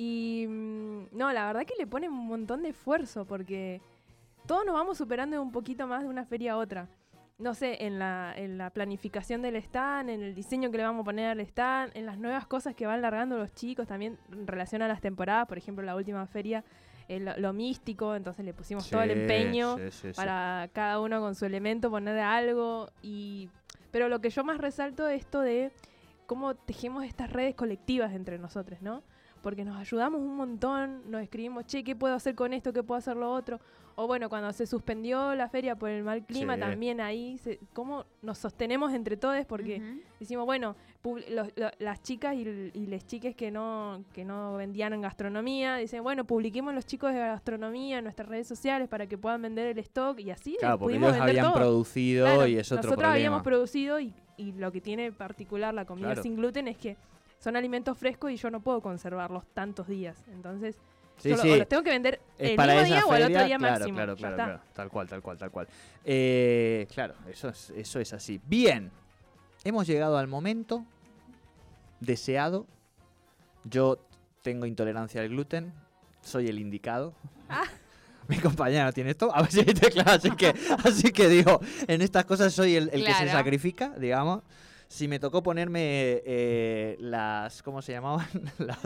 Y 0.01 0.47
mm, 0.49 1.07
no, 1.11 1.33
la 1.33 1.45
verdad 1.47 1.67
que 1.67 1.75
le 1.77 1.85
ponen 1.85 2.13
un 2.13 2.29
montón 2.29 2.63
de 2.63 2.69
esfuerzo 2.69 3.25
porque 3.25 3.81
todos 4.47 4.65
nos 4.65 4.77
vamos 4.77 4.97
superando 4.97 5.43
un 5.43 5.51
poquito 5.51 5.89
más 5.89 6.03
de 6.03 6.09
una 6.09 6.25
feria 6.25 6.53
a 6.53 6.57
otra. 6.57 6.89
No 7.37 7.53
sé, 7.55 7.85
en 7.85 7.99
la, 7.99 8.33
en 8.37 8.59
la 8.59 8.71
planificación 8.71 9.43
del 9.43 9.57
stand, 9.57 10.11
en 10.11 10.23
el 10.23 10.37
diseño 10.37 10.71
que 10.71 10.77
le 10.77 10.85
vamos 10.85 11.03
a 11.03 11.05
poner 11.05 11.27
al 11.31 11.41
stand, 11.41 11.97
en 11.97 12.07
las 12.07 12.17
nuevas 12.17 12.47
cosas 12.47 12.77
que 12.77 12.87
van 12.87 13.03
largando 13.03 13.37
los 13.39 13.53
chicos 13.55 13.89
también 13.89 14.19
en 14.31 14.47
relación 14.47 14.83
a 14.83 14.89
las 14.89 15.01
temporadas. 15.01 15.49
Por 15.49 15.59
ejemplo, 15.59 15.85
la 15.85 15.97
última 15.97 16.25
feria, 16.29 16.63
eh, 17.09 17.19
lo, 17.19 17.37
lo 17.37 17.53
místico, 17.53 18.15
entonces 18.15 18.45
le 18.45 18.55
pusimos 18.55 18.89
todo 18.89 19.03
el 19.03 19.11
empeño 19.11 19.79
sí, 19.79 19.91
sí, 19.91 20.09
sí. 20.11 20.13
para 20.15 20.71
cada 20.73 21.01
uno 21.01 21.21
con 21.21 21.35
su 21.35 21.45
elemento 21.45 21.91
poner 21.91 22.21
algo 22.21 22.89
y 23.03 23.51
pero 23.91 24.09
lo 24.09 24.21
que 24.21 24.31
yo 24.31 24.45
más 24.45 24.59
resalto 24.59 25.09
es 25.09 25.23
esto 25.23 25.41
de 25.41 25.73
cómo 26.27 26.55
tejemos 26.55 27.05
estas 27.05 27.33
redes 27.33 27.57
colectivas 27.57 28.13
entre 28.13 28.39
nosotros, 28.39 28.81
¿no? 28.81 29.03
Porque 29.43 29.65
nos 29.65 29.77
ayudamos 29.77 30.21
un 30.21 30.37
montón, 30.37 31.11
nos 31.11 31.23
escribimos, 31.23 31.65
che, 31.67 31.85
¿qué 31.85 31.95
puedo 31.95 32.15
hacer 32.15 32.35
con 32.35 32.53
esto? 32.53 32.73
¿Qué 32.73 32.83
puedo 32.83 32.99
hacer 32.99 33.17
lo 33.17 33.31
otro? 33.33 33.61
O 34.01 34.07
bueno, 34.07 34.29
cuando 34.29 34.53
se 34.53 34.65
suspendió 34.67 35.35
la 35.35 35.49
feria 35.49 35.75
por 35.75 35.89
el 35.91 36.05
mal 36.05 36.25
clima, 36.25 36.55
Sí. 36.55 36.61
también 36.61 37.01
ahí, 37.01 37.37
se- 37.39 37.59
cómo 37.73 38.05
nos 38.23 38.39
sostenemos 38.39 38.93
entre 38.93 39.17
todos, 39.17 39.45
porque 39.47 40.01
decimos, 40.21 40.45
bueno, 40.47 40.77
los- 41.31 41.49
lo- 41.57 41.71
las 41.81 42.01
chicas 42.03 42.35
y, 42.37 42.43
y 42.75 42.87
les 42.87 43.05
chiques 43.07 43.35
que 43.35 43.51
no, 43.51 44.05
que 44.13 44.25
no 44.25 44.55
vendían 44.57 44.93
en 44.93 45.01
gastronomía, 45.01 45.77
dicen, 45.77 46.05
bueno, 46.05 46.25
publiquemos 46.25 46.75
los 46.75 46.87
chicos 46.87 47.13
de 47.13 47.19
gastronomía 47.19 47.99
en 47.99 48.05
nuestras 48.05 48.29
redes 48.29 48.47
sociales 48.47 48.89
para 48.89 49.07
que 49.09 49.19
puedan 49.19 49.43
vender 49.43 49.67
el 49.67 49.79
stock 49.79 50.19
y 50.21 50.31
así 50.31 50.57
Claro, 50.61 50.79
porque 50.79 50.95
pudimos 50.95 51.09
ellos 51.17 51.19
vender 51.27 51.31
habían 51.41 51.53
todo. 51.53 51.61
producido 51.63 52.27
Claro, 52.27 52.47
y 52.47 52.57
es 52.57 52.67
otro 52.71 52.77
nosotros 52.77 52.95
problema. 52.99 53.15
habíamos 53.15 53.43
producido 53.43 53.99
y, 53.99 54.15
y 54.37 54.53
lo 54.53 54.71
que 54.71 54.81
tiene 54.81 55.11
particular 55.11 55.75
la 55.75 55.85
comida 55.87 56.07
Claro. 56.09 56.23
sin 56.23 56.37
gluten 56.37 56.69
es 56.69 56.77
que 56.77 56.97
son 57.39 57.57
alimentos 57.57 57.97
frescos 57.97 58.31
y 58.31 58.37
yo 58.37 58.51
no 58.51 58.61
puedo 58.61 58.81
conservarlos 58.81 59.45
tantos 59.55 59.89
días. 59.89 60.25
Entonces, 60.29 60.77
Sí, 61.19 61.31
yo 61.31 61.57
los 61.57 61.69
tengo 61.69 61.83
que 61.83 61.91
vender 61.91 62.21
Es 62.39 62.51
el 62.51 62.57
mismo 62.57 62.85
día 62.85 63.05
o 63.05 63.15
el 63.15 63.23
otro 63.25 63.45
día 63.45 63.59
claro, 63.59 63.75
máximo. 63.75 63.97
Claro, 63.97 64.17
claro, 64.17 64.37
claro. 64.37 64.61
Tal 64.73 64.89
cual, 64.89 65.09
tal 65.09 65.23
cual, 65.23 65.39
tal 65.39 65.51
cual. 65.51 65.69
Eh, 66.05 66.87
claro, 66.95 67.15
eso 67.29 67.49
es, 67.49 67.71
eso 67.71 68.01
es 68.01 68.13
así. 68.13 68.41
Bien, 68.47 68.91
hemos 69.65 69.87
llegado 69.87 70.17
al 70.17 70.29
momento 70.29 70.85
deseado. 72.01 72.67
Yo 73.65 73.99
tengo 74.43 74.67
intolerancia 74.67 75.21
al 75.21 75.29
gluten, 75.29 75.73
soy 76.23 76.49
el 76.49 76.59
indicado. 76.59 77.15
Ah. 77.49 77.65
Mi 78.29 78.37
compañera 78.37 78.85
no 78.85 78.93
tiene 78.93 79.11
esto, 79.11 79.35
a 79.35 79.41
ver 79.41 79.51
si 79.51 79.65
claro, 79.65 80.11
así 80.13 80.31
que, 80.33 80.55
así 80.85 81.13
que 81.13 81.29
digo, 81.29 81.61
en 81.87 82.03
estas 82.03 82.27
cosas 82.27 82.53
soy 82.53 82.77
el, 82.77 82.91
el 82.93 83.05
que 83.05 83.15
se 83.15 83.29
sacrifica, 83.29 83.95
digamos. 83.99 84.43
Si 84.89 85.07
me 85.07 85.19
tocó 85.19 85.43
ponerme 85.43 85.81
eh, 86.25 86.97
las, 87.01 87.63
¿cómo 87.63 87.83
se 87.83 87.93
llamaban? 87.93 88.27
las, 88.59 88.79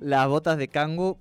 las 0.00 0.28
botas 0.28 0.56
de 0.56 0.68
cangu, 0.68 1.18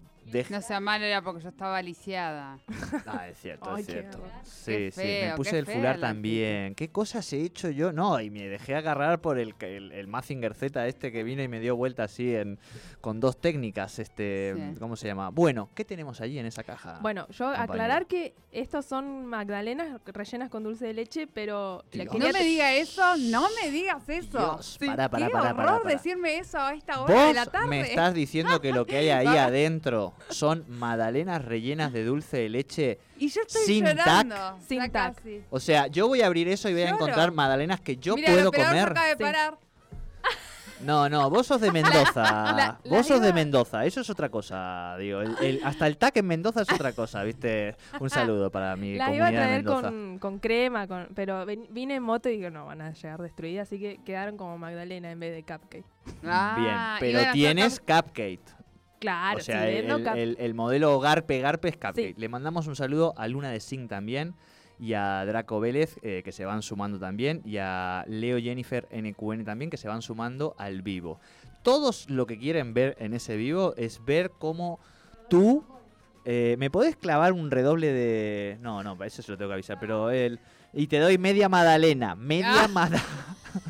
No 0.50 0.62
sea 0.62 0.80
malo, 0.80 1.06
era 1.06 1.22
porque 1.22 1.42
yo 1.42 1.50
estaba 1.50 1.82
lisiada. 1.82 2.60
Ah, 3.06 3.28
es 3.28 3.40
cierto, 3.40 3.76
es 3.78 3.86
qué 3.86 3.92
cierto. 3.94 4.20
Sí, 4.44 4.72
Qué 4.72 4.92
sí, 4.92 5.28
me 5.28 5.36
puse 5.36 5.52
qué 5.52 5.58
el 5.60 5.66
fular 5.66 6.00
la 6.00 6.08
también. 6.08 6.76
¿Qué 6.76 6.90
cosas 6.90 7.32
he 7.34 7.42
hecho 7.42 7.70
yo? 7.70 7.92
No, 7.92 8.20
y 8.20 8.30
me 8.30 8.48
dejé 8.48 8.76
agarrar 8.76 9.22
por 9.22 9.40
el, 9.40 9.56
el, 9.60 9.92
el 9.92 10.08
Mazinger 10.08 10.54
Z 10.54 10.88
este 10.88 11.12
que 11.12 11.24
vino 11.24 11.42
y 11.42 11.48
me 11.48 11.60
dio 11.60 11.76
vuelta 11.76 12.04
así 12.04 12.36
en, 12.36 12.60
con 13.02 13.20
dos 13.20 13.40
técnicas. 13.40 14.00
Este, 14.00 14.50
Sí. 14.50 14.76
¿Cómo 14.80 14.96
se 14.96 15.08
llama? 15.08 15.30
Bueno, 15.30 15.70
¿qué 15.76 15.86
tenemos 15.86 16.22
allí 16.22 16.40
en 16.40 16.46
esa 16.46 16.64
caja? 16.64 17.00
Bueno, 17.02 17.28
yo 17.30 17.48
aclarar 17.48 18.08
que 18.08 18.34
estos 18.52 18.86
son 18.86 19.26
magdalenas 19.26 20.00
rellenas 20.06 20.50
con 20.50 20.64
dulce 20.64 20.88
de 20.88 20.94
leche, 20.94 21.28
pero 21.28 21.84
la 21.92 22.06
No 22.06 22.30
me 22.32 22.44
diga 22.44 22.74
eso, 22.74 23.18
no 23.18 23.48
me 23.62 23.72
digas 23.72 24.08
eso. 24.10 24.38
Dios, 24.38 24.78
pará, 24.80 25.10
pará, 25.10 25.28
Qué 25.28 25.32
pará, 25.32 25.56
pará, 25.56 25.76
horror 25.76 25.88
decirme 25.88 26.38
eso 26.38 26.58
a 26.60 26.74
esta 26.74 27.02
hora 27.02 27.28
de 27.28 27.34
la 27.34 27.46
tarde. 27.46 27.68
me 27.68 27.82
estás 27.82 28.14
diciendo 28.14 28.60
que 28.62 28.72
lo 28.72 28.86
que 28.86 28.98
hay 28.98 29.10
ahí 29.10 29.28
adentro 29.28 30.14
son 30.30 30.66
magdalenas 30.68 31.44
rellenas 31.46 31.94
de 31.94 32.04
dulce 32.04 32.38
de 32.38 32.50
leche. 32.50 33.00
Y 33.18 33.30
yo 33.30 33.42
estoy 33.42 33.64
sin 33.64 33.84
tac. 33.86 34.28
Sin 34.68 34.80
tac. 34.92 35.16
casi. 35.16 35.44
O 35.50 35.60
sea, 35.60 35.88
yo 35.88 36.08
voy 36.08 36.22
a 36.22 36.28
abrir 36.28 36.48
eso 36.48 36.70
y 36.70 36.74
voy 36.74 36.82
a 36.84 36.92
Lloro. 36.92 36.98
encontrar 36.98 37.32
magdalenas 37.32 37.80
que 37.82 37.98
yo 37.98 38.16
Mira, 38.16 38.32
puedo 38.34 38.52
comer. 38.52 38.90
acaba 38.90 39.06
de 39.08 39.14
Sí. 39.16 39.24
parar. 39.24 39.58
No, 40.82 41.10
no, 41.10 41.30
vos 41.30 41.46
sos 41.46 41.60
de 41.60 41.74
Mendoza. 41.74 42.22
la 42.54 42.80
vos 42.86 43.06
sos 43.06 43.20
de 43.22 43.34
Mendoza, 43.34 43.84
eso 43.84 44.00
es 44.00 44.10
otra 44.10 44.30
cosa. 44.30 44.96
Digo, 44.98 45.20
el- 45.20 45.36
el- 45.42 45.62
hasta 45.66 45.86
el 45.88 45.98
TAC 45.98 46.16
en 46.18 46.28
Mendoza 46.28 46.62
es 46.62 46.72
otra 46.72 46.94
cosa, 46.94 47.22
¿viste? 47.24 47.76
Un 48.00 48.10
saludo 48.10 48.50
para 48.50 48.78
mi 48.78 48.96
La 48.96 49.14
iba 49.14 49.28
a 49.28 49.30
comunidad 49.30 49.30
de 49.30 49.36
traer 49.36 49.64
Mendoza. 49.66 49.82
con, 49.90 50.20
con 50.20 50.40
crema, 50.40 50.88
con, 50.88 51.10
pero 51.14 51.46
vine 51.46 51.96
en 51.96 52.04
moto 52.04 52.30
y 52.30 52.38
digo, 52.38 52.50
no, 52.50 52.66
van 52.66 52.80
a 52.82 52.94
llegar 52.94 53.22
destruidas, 53.22 53.68
así 53.68 53.78
que 53.78 54.00
quedaron 54.06 54.38
como 54.38 54.58
magdalena 54.58 55.12
en 55.12 55.20
vez 55.20 55.36
de 55.36 55.44
cupcake. 55.44 55.84
Ah, 56.26 56.56
Bien, 57.00 57.14
pero 57.14 57.34
tienes 57.34 57.80
Cupcake. 57.82 58.40
Claro, 59.00 59.38
o 59.38 59.42
sea, 59.42 59.64
sí, 59.64 59.76
el, 59.78 59.88
no 59.88 59.98
el- 60.14 60.38
el 60.40 60.54
modelo 60.54 61.00
Garpe 61.00 61.40
Garpe 61.40 61.70
es. 61.70 61.78
Sí. 61.96 62.14
Le 62.18 62.30
mandamos 62.30 62.68
un 62.68 62.76
saludo 62.76 63.14
a 63.18 63.28
Luna 63.28 63.50
de 63.50 63.60
Zinc 63.60 63.90
también 63.90 64.34
y 64.80 64.94
a 64.94 65.26
Draco 65.26 65.60
Vélez, 65.60 65.98
eh, 66.04 66.22
que 66.24 66.32
se 66.32 66.46
van 66.46 66.62
sumando 66.62 67.00
también, 67.00 67.42
y 67.46 67.58
a 67.58 68.06
Leo 68.08 68.40
Jennifer 68.40 68.88
NQN 68.92 69.44
también, 69.44 69.70
que 69.70 69.78
se 69.78 69.88
van 69.90 70.02
sumando 70.02 70.56
al 70.58 70.82
vivo. 70.82 71.20
Todos 71.64 72.10
lo 72.10 72.26
que 72.26 72.38
quieren 72.38 72.74
ver 72.74 72.96
en 73.00 73.14
ese 73.14 73.36
vivo 73.36 73.74
es 73.76 74.04
ver 74.06 74.32
cómo 74.38 74.80
tú... 75.30 75.64
eh, 76.24 76.56
¿Me 76.60 76.70
podés 76.70 76.96
clavar 76.96 77.34
un 77.34 77.52
redoble 77.52 77.92
de...? 77.92 78.58
No, 78.62 78.82
no, 78.84 78.98
para 78.98 79.08
eso 79.08 79.22
se 79.22 79.32
lo 79.32 79.38
tengo 79.38 79.50
que 79.50 79.56
avisar, 79.56 79.78
pero 79.82 80.12
él... 80.12 80.40
Y 80.72 80.88
te 80.88 81.00
doy 81.00 81.18
media 81.18 81.50
magdalena, 81.50 82.16
media 82.16 82.70
Ah. 82.74 82.90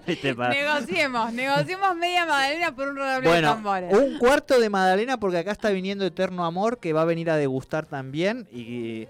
Negociemos, 0.50 1.32
negociemos 1.32 1.96
media 1.96 2.26
magdalena 2.26 2.74
por 2.74 2.88
un 2.88 2.96
redoble 2.96 3.30
de 3.30 3.42
tambores. 3.42 3.92
un 3.92 4.18
cuarto 4.18 4.58
de 4.60 4.68
magdalena 4.70 5.18
porque 5.18 5.38
acá 5.38 5.52
está 5.52 5.70
viniendo 5.70 6.04
Eterno 6.04 6.44
Amor 6.44 6.78
que 6.78 6.92
va 6.92 7.02
a 7.02 7.04
venir 7.06 7.30
a 7.30 7.36
degustar 7.36 7.86
también. 7.86 8.46
Y 8.52 9.06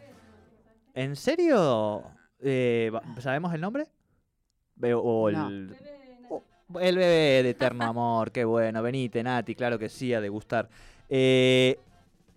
¿En 0.95 1.17
serio? 1.17 2.03
Eh, 2.41 2.93
¿Sabemos 3.21 3.53
el 3.55 3.61
nombre? 3.61 3.87
O 5.03 5.29
el, 5.29 5.69
No. 6.69 6.81
el 6.81 6.97
bebé 6.97 7.43
de 7.43 7.51
Eterno 7.51 7.85
Amor, 7.89 8.31
qué 8.33 8.45
bueno. 8.45 8.83
Venite, 8.83 9.23
Nati, 9.23 9.55
claro 9.55 9.79
que 9.79 9.89
sí, 9.89 10.13
a 10.15 10.21
degustar. 10.21 10.69
Eh, 11.09 11.79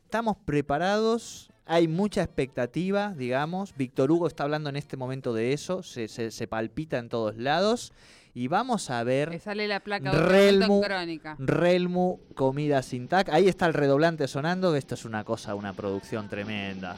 estamos 0.05 0.37
preparados. 0.45 1.49
Hay 1.69 1.87
mucha 1.89 2.23
expectativa, 2.23 3.13
digamos. 3.17 3.75
Víctor 3.75 4.09
Hugo 4.09 4.27
está 4.27 4.43
hablando 4.43 4.69
en 4.69 4.77
este 4.77 4.95
momento 4.95 5.33
de 5.33 5.51
eso. 5.51 5.83
Se, 5.83 6.07
se- 6.07 6.31
se 6.31 6.47
palpita 6.47 6.97
en 6.97 7.09
todos 7.09 7.35
lados. 7.35 7.91
Y 8.37 8.47
vamos 8.49 8.91
a 8.91 9.03
ver. 9.03 9.31
Le 9.31 9.39
sale 9.39 9.67
la 9.67 9.79
placa 9.79 10.11
Relmu. 10.11 10.79
crónica. 10.83 11.35
Relmu, 11.39 12.19
comida 12.35 12.83
sin 12.83 13.07
tac. 13.07 13.29
Ahí 13.29 13.47
está 13.47 13.65
el 13.65 13.73
redoblante 13.73 14.27
sonando. 14.27 14.75
Esto 14.75 14.93
es 14.93 15.05
una 15.05 15.23
cosa, 15.23 15.55
una 15.55 15.73
producción 15.73 16.29
tremenda. 16.29 16.97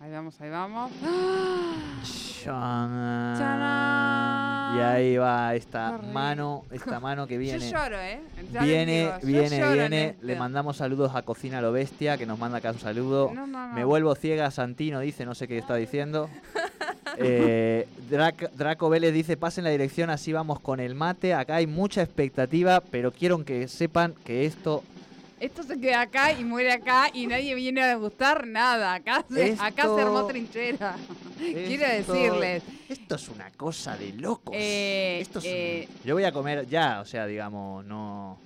Ahí 0.00 0.10
vamos, 0.10 0.40
ahí 0.40 0.50
vamos. 0.50 0.90
Chan. 2.42 3.38
¡Tarán! 3.38 4.76
Y 4.76 4.80
ahí 4.80 5.16
va 5.18 5.54
esta 5.54 5.96
rico. 5.98 6.12
mano, 6.12 6.64
esta 6.72 6.98
mano 6.98 7.28
que 7.28 7.38
viene. 7.38 7.70
Yo 7.70 7.78
lloro, 7.78 8.00
¿eh? 8.00 8.20
Ya 8.52 8.62
Viene, 8.64 9.12
viene, 9.22 9.72
viene. 9.72 10.06
esto. 10.08 10.26
Le 10.26 10.34
mandamos 10.34 10.78
saludos 10.78 11.14
a 11.14 11.22
Cocina 11.22 11.60
Lo 11.60 11.70
Bestia, 11.70 12.18
que 12.18 12.26
nos 12.26 12.40
manda 12.40 12.58
acá 12.58 12.72
un 12.72 12.80
saludo. 12.80 13.30
No, 13.32 13.46
no, 13.46 13.68
no. 13.68 13.74
Me 13.74 13.84
vuelvo 13.84 14.16
ciega, 14.16 14.50
Santino 14.50 14.98
dice, 14.98 15.24
no 15.24 15.36
sé 15.36 15.46
qué 15.46 15.58
está 15.58 15.76
diciendo. 15.76 16.28
Eh, 17.18 17.86
Drac- 18.10 18.50
Draco 18.52 18.88
Vélez 18.88 19.12
dice, 19.12 19.36
pasen 19.36 19.64
la 19.64 19.70
dirección, 19.70 20.10
así 20.10 20.32
vamos 20.32 20.60
con 20.60 20.80
el 20.80 20.94
mate. 20.94 21.34
Acá 21.34 21.56
hay 21.56 21.66
mucha 21.66 22.02
expectativa, 22.02 22.80
pero 22.80 23.12
quiero 23.12 23.44
que 23.44 23.68
sepan 23.68 24.14
que 24.24 24.46
esto... 24.46 24.82
Esto 25.40 25.64
se 25.64 25.80
queda 25.80 26.02
acá 26.02 26.32
y 26.32 26.44
muere 26.44 26.70
acá 26.72 27.10
y 27.12 27.26
nadie 27.26 27.56
viene 27.56 27.82
a 27.82 27.96
gustar 27.96 28.46
nada. 28.46 28.94
Acá 28.94 29.24
se, 29.28 29.56
acá 29.58 29.82
se 29.92 30.00
armó 30.00 30.18
Esto- 30.20 30.26
trinchera. 30.28 30.94
Quiero 31.38 31.88
decirles. 31.88 32.62
Esto 32.88 33.16
es 33.16 33.28
una 33.28 33.50
cosa 33.50 33.96
de 33.96 34.12
locos. 34.12 34.54
Eh, 34.56 35.18
Esto 35.20 35.40
es 35.40 35.44
un- 35.46 35.50
eh, 35.52 35.88
Yo 36.04 36.14
voy 36.14 36.22
a 36.24 36.30
comer 36.32 36.68
ya, 36.68 37.00
o 37.00 37.04
sea, 37.04 37.26
digamos, 37.26 37.84
no... 37.84 38.38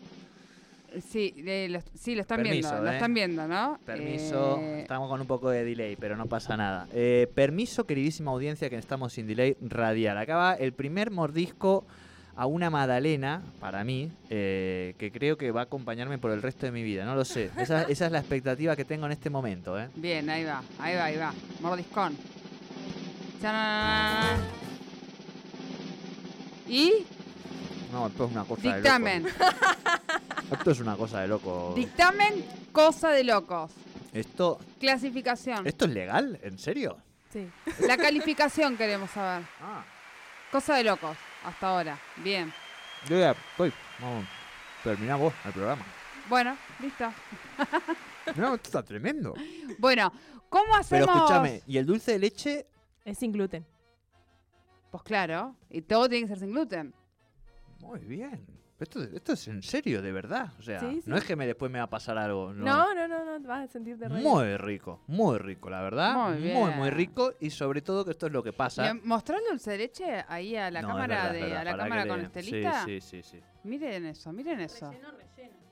Sí, 1.11 1.35
eh, 1.47 1.69
lo, 1.71 1.81
sí, 1.95 2.15
lo 2.15 2.23
están 2.23 2.39
Permiso, 2.43 2.69
viendo, 2.71 2.85
lo 2.85 2.91
¿eh? 2.91 2.95
están 2.95 3.15
viendo, 3.15 3.47
¿no? 3.49 3.79
Permiso, 3.85 4.59
Eh, 4.63 4.81
estamos 4.83 5.09
con 5.11 5.21
un 5.21 5.27
poco 5.27 5.51
de 5.51 5.65
delay, 5.65 5.97
pero 5.97 6.17
no 6.17 6.27
pasa 6.27 6.57
nada. 6.57 6.87
Eh, 6.93 7.31
permiso, 7.35 7.85
queridísima 7.87 8.31
audiencia, 8.31 8.71
que 8.71 8.77
estamos 8.77 9.13
sin 9.13 9.27
delay 9.27 9.57
radial. 9.61 10.17
Acá 10.17 10.37
va 10.37 10.55
el 10.55 10.73
primer 10.73 11.11
mordisco 11.11 11.85
a 12.35 12.47
una 12.47 12.69
magdalena, 12.71 13.43
para 13.61 13.83
mí, 13.85 14.11
eh, 14.31 14.95
que 14.99 15.11
creo 15.11 15.37
que 15.39 15.51
va 15.51 15.61
a 15.61 15.65
acompañarme 15.65 16.19
por 16.19 16.31
el 16.31 16.41
resto 16.43 16.67
de 16.67 16.73
mi 16.73 16.83
vida. 16.83 17.05
No 17.05 17.15
lo 17.15 17.25
sé. 17.25 17.51
Esa, 17.59 17.83
esa 17.85 18.07
es 18.07 18.13
la 18.13 18.19
expectativa 18.19 18.77
que 18.77 18.85
tengo 18.85 19.07
en 19.07 19.13
este 19.13 19.29
momento. 19.31 19.79
¿eh? 19.79 19.89
Bien, 19.97 20.29
ahí 20.31 20.45
va, 20.45 20.63
ahí 20.79 20.95
va, 20.97 21.05
ahí 21.05 21.17
va. 21.17 21.35
Mordiscón. 21.61 22.17
Chananana. 23.41 24.39
Y 26.69 26.93
No, 27.93 28.07
esto 28.09 28.25
es 28.27 28.33
una 28.33 28.45
cosa 28.45 28.75
dictamen. 28.75 29.23
de 29.25 29.29
loco. 29.31 29.45
Esto 30.51 30.71
es 30.71 30.81
una 30.81 30.97
cosa 30.97 31.21
de 31.21 31.29
loco. 31.29 31.73
Dictamen, 31.75 32.45
cosa 32.73 33.11
de 33.11 33.25
locos. 33.25 33.73
Esto, 34.13 34.59
Clasificación. 34.79 35.67
¿Esto 35.67 35.85
es 35.87 35.91
legal? 35.93 36.39
¿En 36.43 36.59
serio? 36.59 36.97
Sí. 37.33 37.49
La 37.81 37.97
calificación 37.97 38.77
queremos 38.77 39.11
saber. 39.11 39.45
Ah, 39.61 39.85
Cosa 40.53 40.77
de 40.77 40.85
locos, 40.85 41.17
hasta 41.45 41.69
ahora. 41.69 41.99
Bien. 42.23 42.53
yo 43.09 43.19
ya 43.19 43.33
estoy. 43.33 43.73
Vamos, 44.01 44.25
terminamos 44.85 45.35
el 45.45 45.53
programa. 45.53 45.85
Bueno, 46.29 46.57
listo. 46.81 47.13
No, 48.37 48.55
esto 48.55 48.69
está 48.69 48.83
tremendo. 48.83 49.35
Bueno, 49.79 50.13
¿cómo 50.49 50.75
hacemos? 50.77 51.07
Pero 51.07 51.17
escúchame, 51.19 51.63
¿y 51.67 51.77
el 51.79 51.87
dulce 51.87 52.13
de 52.13 52.19
leche? 52.21 52.67
Es 53.05 53.19
sin 53.19 53.33
gluten. 53.33 53.67
Pues 54.91 55.03
claro, 55.03 55.55
y 55.69 55.83
todo 55.83 56.09
tiene 56.09 56.25
que 56.27 56.29
ser 56.29 56.39
sin 56.39 56.53
gluten. 56.53 56.95
Muy 57.81 58.01
bien. 58.01 58.47
Esto, 58.79 59.03
esto 59.03 59.33
es 59.33 59.49
en 59.49 59.63
serio, 59.63 60.03
de 60.03 60.13
verdad. 60.13 60.53
O 60.59 60.63
sea, 60.63 60.81
Sí, 60.81 61.01
sí. 61.03 61.09
no 61.11 61.17
es 61.17 61.25
que 61.25 61.35
me, 61.35 61.47
después 61.47 61.71
me 61.73 61.79
va 61.79 61.85
a 61.85 61.91
pasar 61.91 62.19
algo. 62.19 62.53
No. 62.53 62.65
No, 62.67 62.95
no, 62.95 63.09
no, 63.09 63.39
no, 63.39 63.49
vas 63.49 63.71
a 63.71 63.73
sentirte 63.73 64.07
re 64.07 64.17
bien. 64.21 64.29
Muy 64.31 64.57
rico, 64.59 65.01
muy 65.07 65.39
rico, 65.39 65.71
la 65.71 65.81
verdad. 65.81 66.15
Muy 66.15 66.53
muy, 66.75 66.91
rico. 66.91 67.33
Y 67.41 67.49
sobre 67.51 67.81
todo 67.81 68.05
que 68.05 68.11
esto 68.11 68.27
es 68.27 68.33
lo 68.33 68.43
que 68.43 68.53
pasa. 68.53 68.93
¿Le 68.93 69.01
¿Mostró 69.01 69.39
el 69.39 69.45
dulce 69.49 69.71
de 69.71 69.79
leche 69.79 70.25
ahí 70.29 70.57
a 70.57 70.71
la 70.71 70.83
No, 70.83 70.89
cámara 70.89 71.07
verdad, 71.17 71.33
de 71.33 71.41
verdad, 71.41 71.57
a 71.61 71.65
la 71.65 71.77
cámara 71.77 72.07
con 72.07 72.19
le- 72.19 72.25
Estelita? 72.27 72.85
Sí, 72.85 73.01
sí, 73.01 73.23
sí, 73.23 73.39
sí. 73.39 73.41
Miren 73.65 74.05
eso, 74.07 74.31
miren 74.33 74.61
eso. 74.61 74.93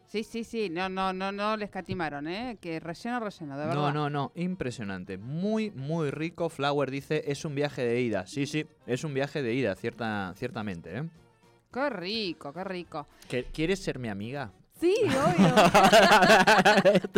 Sí, 0.07 0.23
sí, 0.23 0.45
sí, 0.45 0.71
no, 0.71 0.88
no, 0.88 1.12
no, 1.12 1.33
no 1.33 1.57
le 1.57 1.64
escatimaron, 1.64 2.27
¿eh? 2.29 2.57
Que 2.61 2.79
relleno, 2.81 3.21
relleno, 3.21 3.59
de 3.59 3.67
verdad. 3.67 3.75
No, 3.83 3.93
no, 3.93 4.09
no, 4.11 4.33
impresionante. 4.37 5.19
Muy, 5.19 5.71
muy 5.73 6.11
rico. 6.11 6.49
Flower 6.49 6.90
dice, 6.90 7.25
es 7.27 7.45
un 7.45 7.55
viaje 7.55 7.83
de 7.85 8.01
ida. 8.01 8.27
Sí, 8.27 8.47
sí, 8.47 8.64
es 8.87 9.03
un 9.05 9.12
viaje 9.12 9.43
de 9.43 9.53
ida, 9.55 9.75
cierta, 9.75 10.33
ciertamente. 10.37 10.99
¿eh? 10.99 11.05
Qué 11.75 11.91
rico, 11.91 12.53
qué 12.53 12.65
rico. 12.65 13.07
¿Que- 13.29 13.45
¿Quieres 13.45 13.83
ser 13.83 13.99
mi 13.99 14.09
amiga? 14.09 14.51
Sí, 14.81 14.95
obvio. 15.05 15.55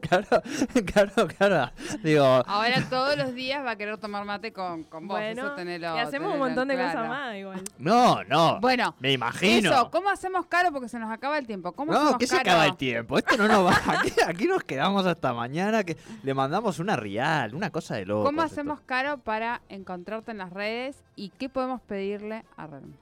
claro, 0.00 0.42
claro, 0.86 1.28
claro. 1.28 1.70
Digo, 2.02 2.24
Ahora 2.24 2.82
todos 2.88 3.16
los 3.18 3.34
días 3.34 3.64
va 3.64 3.72
a 3.72 3.76
querer 3.76 3.98
tomar 3.98 4.24
mate 4.24 4.52
con, 4.52 4.84
con 4.84 5.06
vos. 5.06 5.18
bueno, 5.18 5.46
eso 5.46 5.54
tenelo, 5.54 5.94
y 5.94 5.98
hacemos 6.00 6.32
un 6.32 6.38
montón 6.38 6.68
de 6.68 6.74
claro. 6.74 6.92
cosas 6.92 7.08
más 7.08 7.36
igual. 7.36 7.62
no, 7.78 8.24
no. 8.24 8.60
Bueno, 8.60 8.94
me 8.98 9.12
imagino. 9.12 9.70
eso, 9.70 9.90
¿cómo 9.90 10.08
hacemos 10.08 10.46
caro? 10.46 10.72
Porque 10.72 10.88
se 10.88 10.98
nos 10.98 11.10
acaba 11.12 11.38
el 11.38 11.46
tiempo. 11.46 11.72
¿Cómo 11.72 11.92
No, 11.92 11.98
hacemos 11.98 12.18
que 12.18 12.26
se 12.26 12.36
acaba 12.38 12.66
el 12.66 12.76
tiempo. 12.76 13.18
Esto 13.18 13.36
no 13.36 13.48
nos 13.48 13.66
va. 13.66 13.76
Aquí, 14.00 14.12
aquí 14.26 14.46
nos 14.46 14.64
quedamos 14.64 15.06
hasta 15.06 15.32
mañana. 15.32 15.84
Que 15.84 15.96
le 16.22 16.34
mandamos 16.34 16.78
una 16.78 16.96
real, 16.96 17.54
una 17.54 17.70
cosa 17.70 17.96
de 17.96 18.06
loco. 18.06 18.24
¿Cómo 18.24 18.42
hacemos 18.42 18.80
caro 18.80 19.18
para 19.18 19.60
encontrarte 19.68 20.30
en 20.30 20.38
las 20.38 20.52
redes 20.52 20.96
y 21.14 21.30
qué 21.30 21.48
podemos 21.48 21.80
pedirle 21.82 22.44
a 22.56 22.66
Relm? 22.66 22.92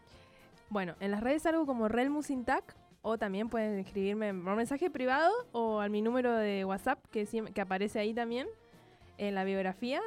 Bueno, 0.75 0.97
en 0.99 1.13
las 1.13 1.21
redes 1.21 1.47
algo 1.47 1.67
como 1.67 1.87
Relmusintac 1.87 2.75
o 3.01 3.17
también 3.17 3.49
pueden 3.49 3.79
escribirme 3.79 4.35
por 4.35 4.57
mensaje 4.57 4.91
privado 4.91 5.31
o 5.53 5.79
a 5.79 5.89
mi 5.89 6.03
número 6.03 6.33
de 6.37 6.65
WhatsApp 6.65 6.99
que, 7.13 7.25
que 7.55 7.61
aparece 7.61 8.01
ahí 8.01 8.13
también 8.13 8.49
en 9.17 9.37
la 9.37 9.45
biografía. 9.45 10.01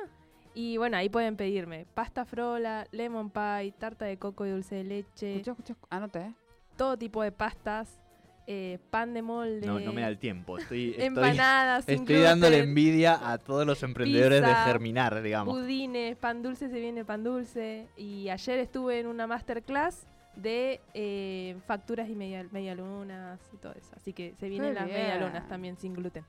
Y 0.53 0.75
bueno, 0.75 0.97
ahí 0.97 1.08
pueden 1.08 1.38
pedirme 1.38 1.86
pasta 1.93 2.25
frola, 2.25 2.86
lemon 2.91 3.30
pie, 3.30 3.73
tarta 3.80 4.03
de 4.03 4.17
coco 4.17 4.45
y 4.45 4.49
dulce 4.49 4.75
de 4.75 4.84
leche, 4.84 5.36
Escucha, 5.38 5.51
escucha, 5.51 5.75
anote, 5.89 6.19
¿eh? 6.19 6.34
todo 6.75 6.97
tipo 6.97 7.23
de 7.23 7.32
pastas, 7.32 8.01
eh, 8.45 8.77
pan 8.89 9.13
de 9.13 9.21
molde, 9.21 9.65
No, 9.65 9.80
no 9.80 9.93
me 9.93 10.01
da 10.01 10.10
el 10.10 10.19
tiempo. 10.19 10.58
Estoy, 10.58 10.89
estoy, 10.97 11.06
empanadas, 11.06 11.88
estoy 11.88 12.19
dándole 12.19 12.60
envidia 12.60 13.32
a 13.32 13.38
todos 13.38 13.65
los 13.65 13.82
emprendedores 13.84 14.41
pizza, 14.41 14.60
de 14.60 14.65
Germinar, 14.65 15.21
digamos. 15.21 15.58
Pudines, 15.58 16.17
pan 16.17 16.43
dulce 16.43 16.67
se 16.67 16.77
viene 16.77 17.06
pan 17.06 17.23
dulce. 17.23 17.88
Y 17.95 18.27
ayer 18.27 18.60
estuve 18.60 18.99
en 18.99 19.08
una 19.08 19.27
masterclass 19.27 20.06
de 20.38 20.80
eh, 20.93 21.56
facturas 21.65 22.08
y 22.10 22.15
media, 22.15 22.45
medialunas 22.52 23.39
y 23.54 23.58
todo 23.58 23.73
eso. 23.73 23.91
Así 23.95 24.13
que 24.13 24.34
se 24.39 24.47
vienen 24.50 24.69
Qué 24.73 24.80
las 24.80 24.86
bien. 24.86 24.97
medialunas 25.02 25.47
también 25.47 25.78
sin 25.78 25.93
gluten. 25.93 26.23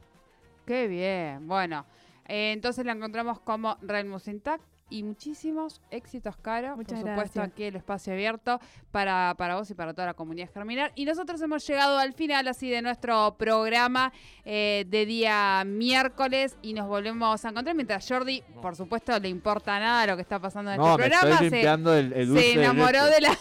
Qué 0.66 0.86
bien. 0.88 1.46
Bueno, 1.46 1.84
eh, 2.26 2.52
entonces 2.52 2.84
la 2.84 2.92
encontramos 2.92 3.40
como 3.40 3.76
Relmus 3.82 4.28
Intact 4.28 4.62
y 4.90 5.02
muchísimos 5.02 5.82
éxitos, 5.90 6.34
Caro. 6.38 6.74
Muchas 6.74 7.00
Por 7.00 7.10
supuesto, 7.10 7.40
gracias. 7.40 7.52
aquí 7.52 7.64
el 7.64 7.76
espacio 7.76 8.14
abierto 8.14 8.58
para, 8.90 9.34
para 9.36 9.56
vos 9.56 9.70
y 9.70 9.74
para 9.74 9.92
toda 9.92 10.06
la 10.06 10.14
comunidad 10.14 10.48
germinar. 10.50 10.92
Y 10.94 11.04
nosotros 11.04 11.42
hemos 11.42 11.66
llegado 11.66 11.98
al 11.98 12.14
final 12.14 12.48
así 12.48 12.70
de 12.70 12.80
nuestro 12.80 13.36
programa 13.38 14.14
eh, 14.46 14.86
de 14.88 15.04
día 15.04 15.62
miércoles 15.66 16.56
y 16.62 16.72
nos 16.72 16.88
volvemos 16.88 17.44
a 17.44 17.48
encontrar 17.50 17.76
mientras 17.76 18.08
Jordi, 18.08 18.42
por 18.62 18.76
supuesto, 18.76 19.18
le 19.18 19.28
importa 19.28 19.78
nada 19.78 20.06
lo 20.06 20.16
que 20.16 20.22
está 20.22 20.38
pasando 20.38 20.70
en 20.72 20.78
No, 20.78 20.92
este 20.92 21.02
me 21.02 21.08
programa. 21.10 21.32
estoy 21.34 21.48
Se- 21.50 21.54
limpiando 21.56 21.94
el, 21.94 22.12
el 22.14 22.28
dulce 22.28 22.52
se 22.52 22.58
de 22.58 22.64
enamoró 22.64 23.04
de 23.06 23.20
la 23.20 23.38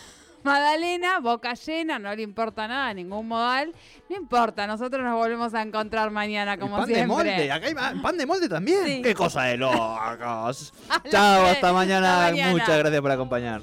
Madalena, 0.48 1.20
boca 1.20 1.54
llena, 1.54 2.00
no 2.00 2.16
le 2.16 2.22
importa 2.24 2.68
nada, 2.68 2.94
ningún 2.94 3.28
modal. 3.28 3.74
No 4.10 4.16
importa, 4.16 4.66
nosotros 4.66 5.04
nos 5.04 5.14
volvemos 5.14 5.54
a 5.54 5.62
encontrar 5.62 6.10
mañana, 6.10 6.58
como 6.58 6.78
pan 6.78 6.86
siempre. 6.86 7.02
de 7.02 7.08
molde, 7.08 7.52
acá 7.52 7.68
hay 7.68 8.02
pan 8.02 8.18
de 8.18 8.26
molde 8.26 8.50
también. 8.50 8.86
Sí. 8.86 9.02
Qué 9.02 9.14
cosa 9.14 9.44
de 9.44 9.58
locos. 9.58 10.74
Chao, 11.12 11.44
vez. 11.44 11.52
hasta 11.52 11.74
mañana. 11.74 12.26
Hasta 12.26 12.32
mañana. 12.32 12.52
Muchas 12.52 12.78
gracias 12.78 13.02
por 13.02 13.12
acompañar. 13.12 13.62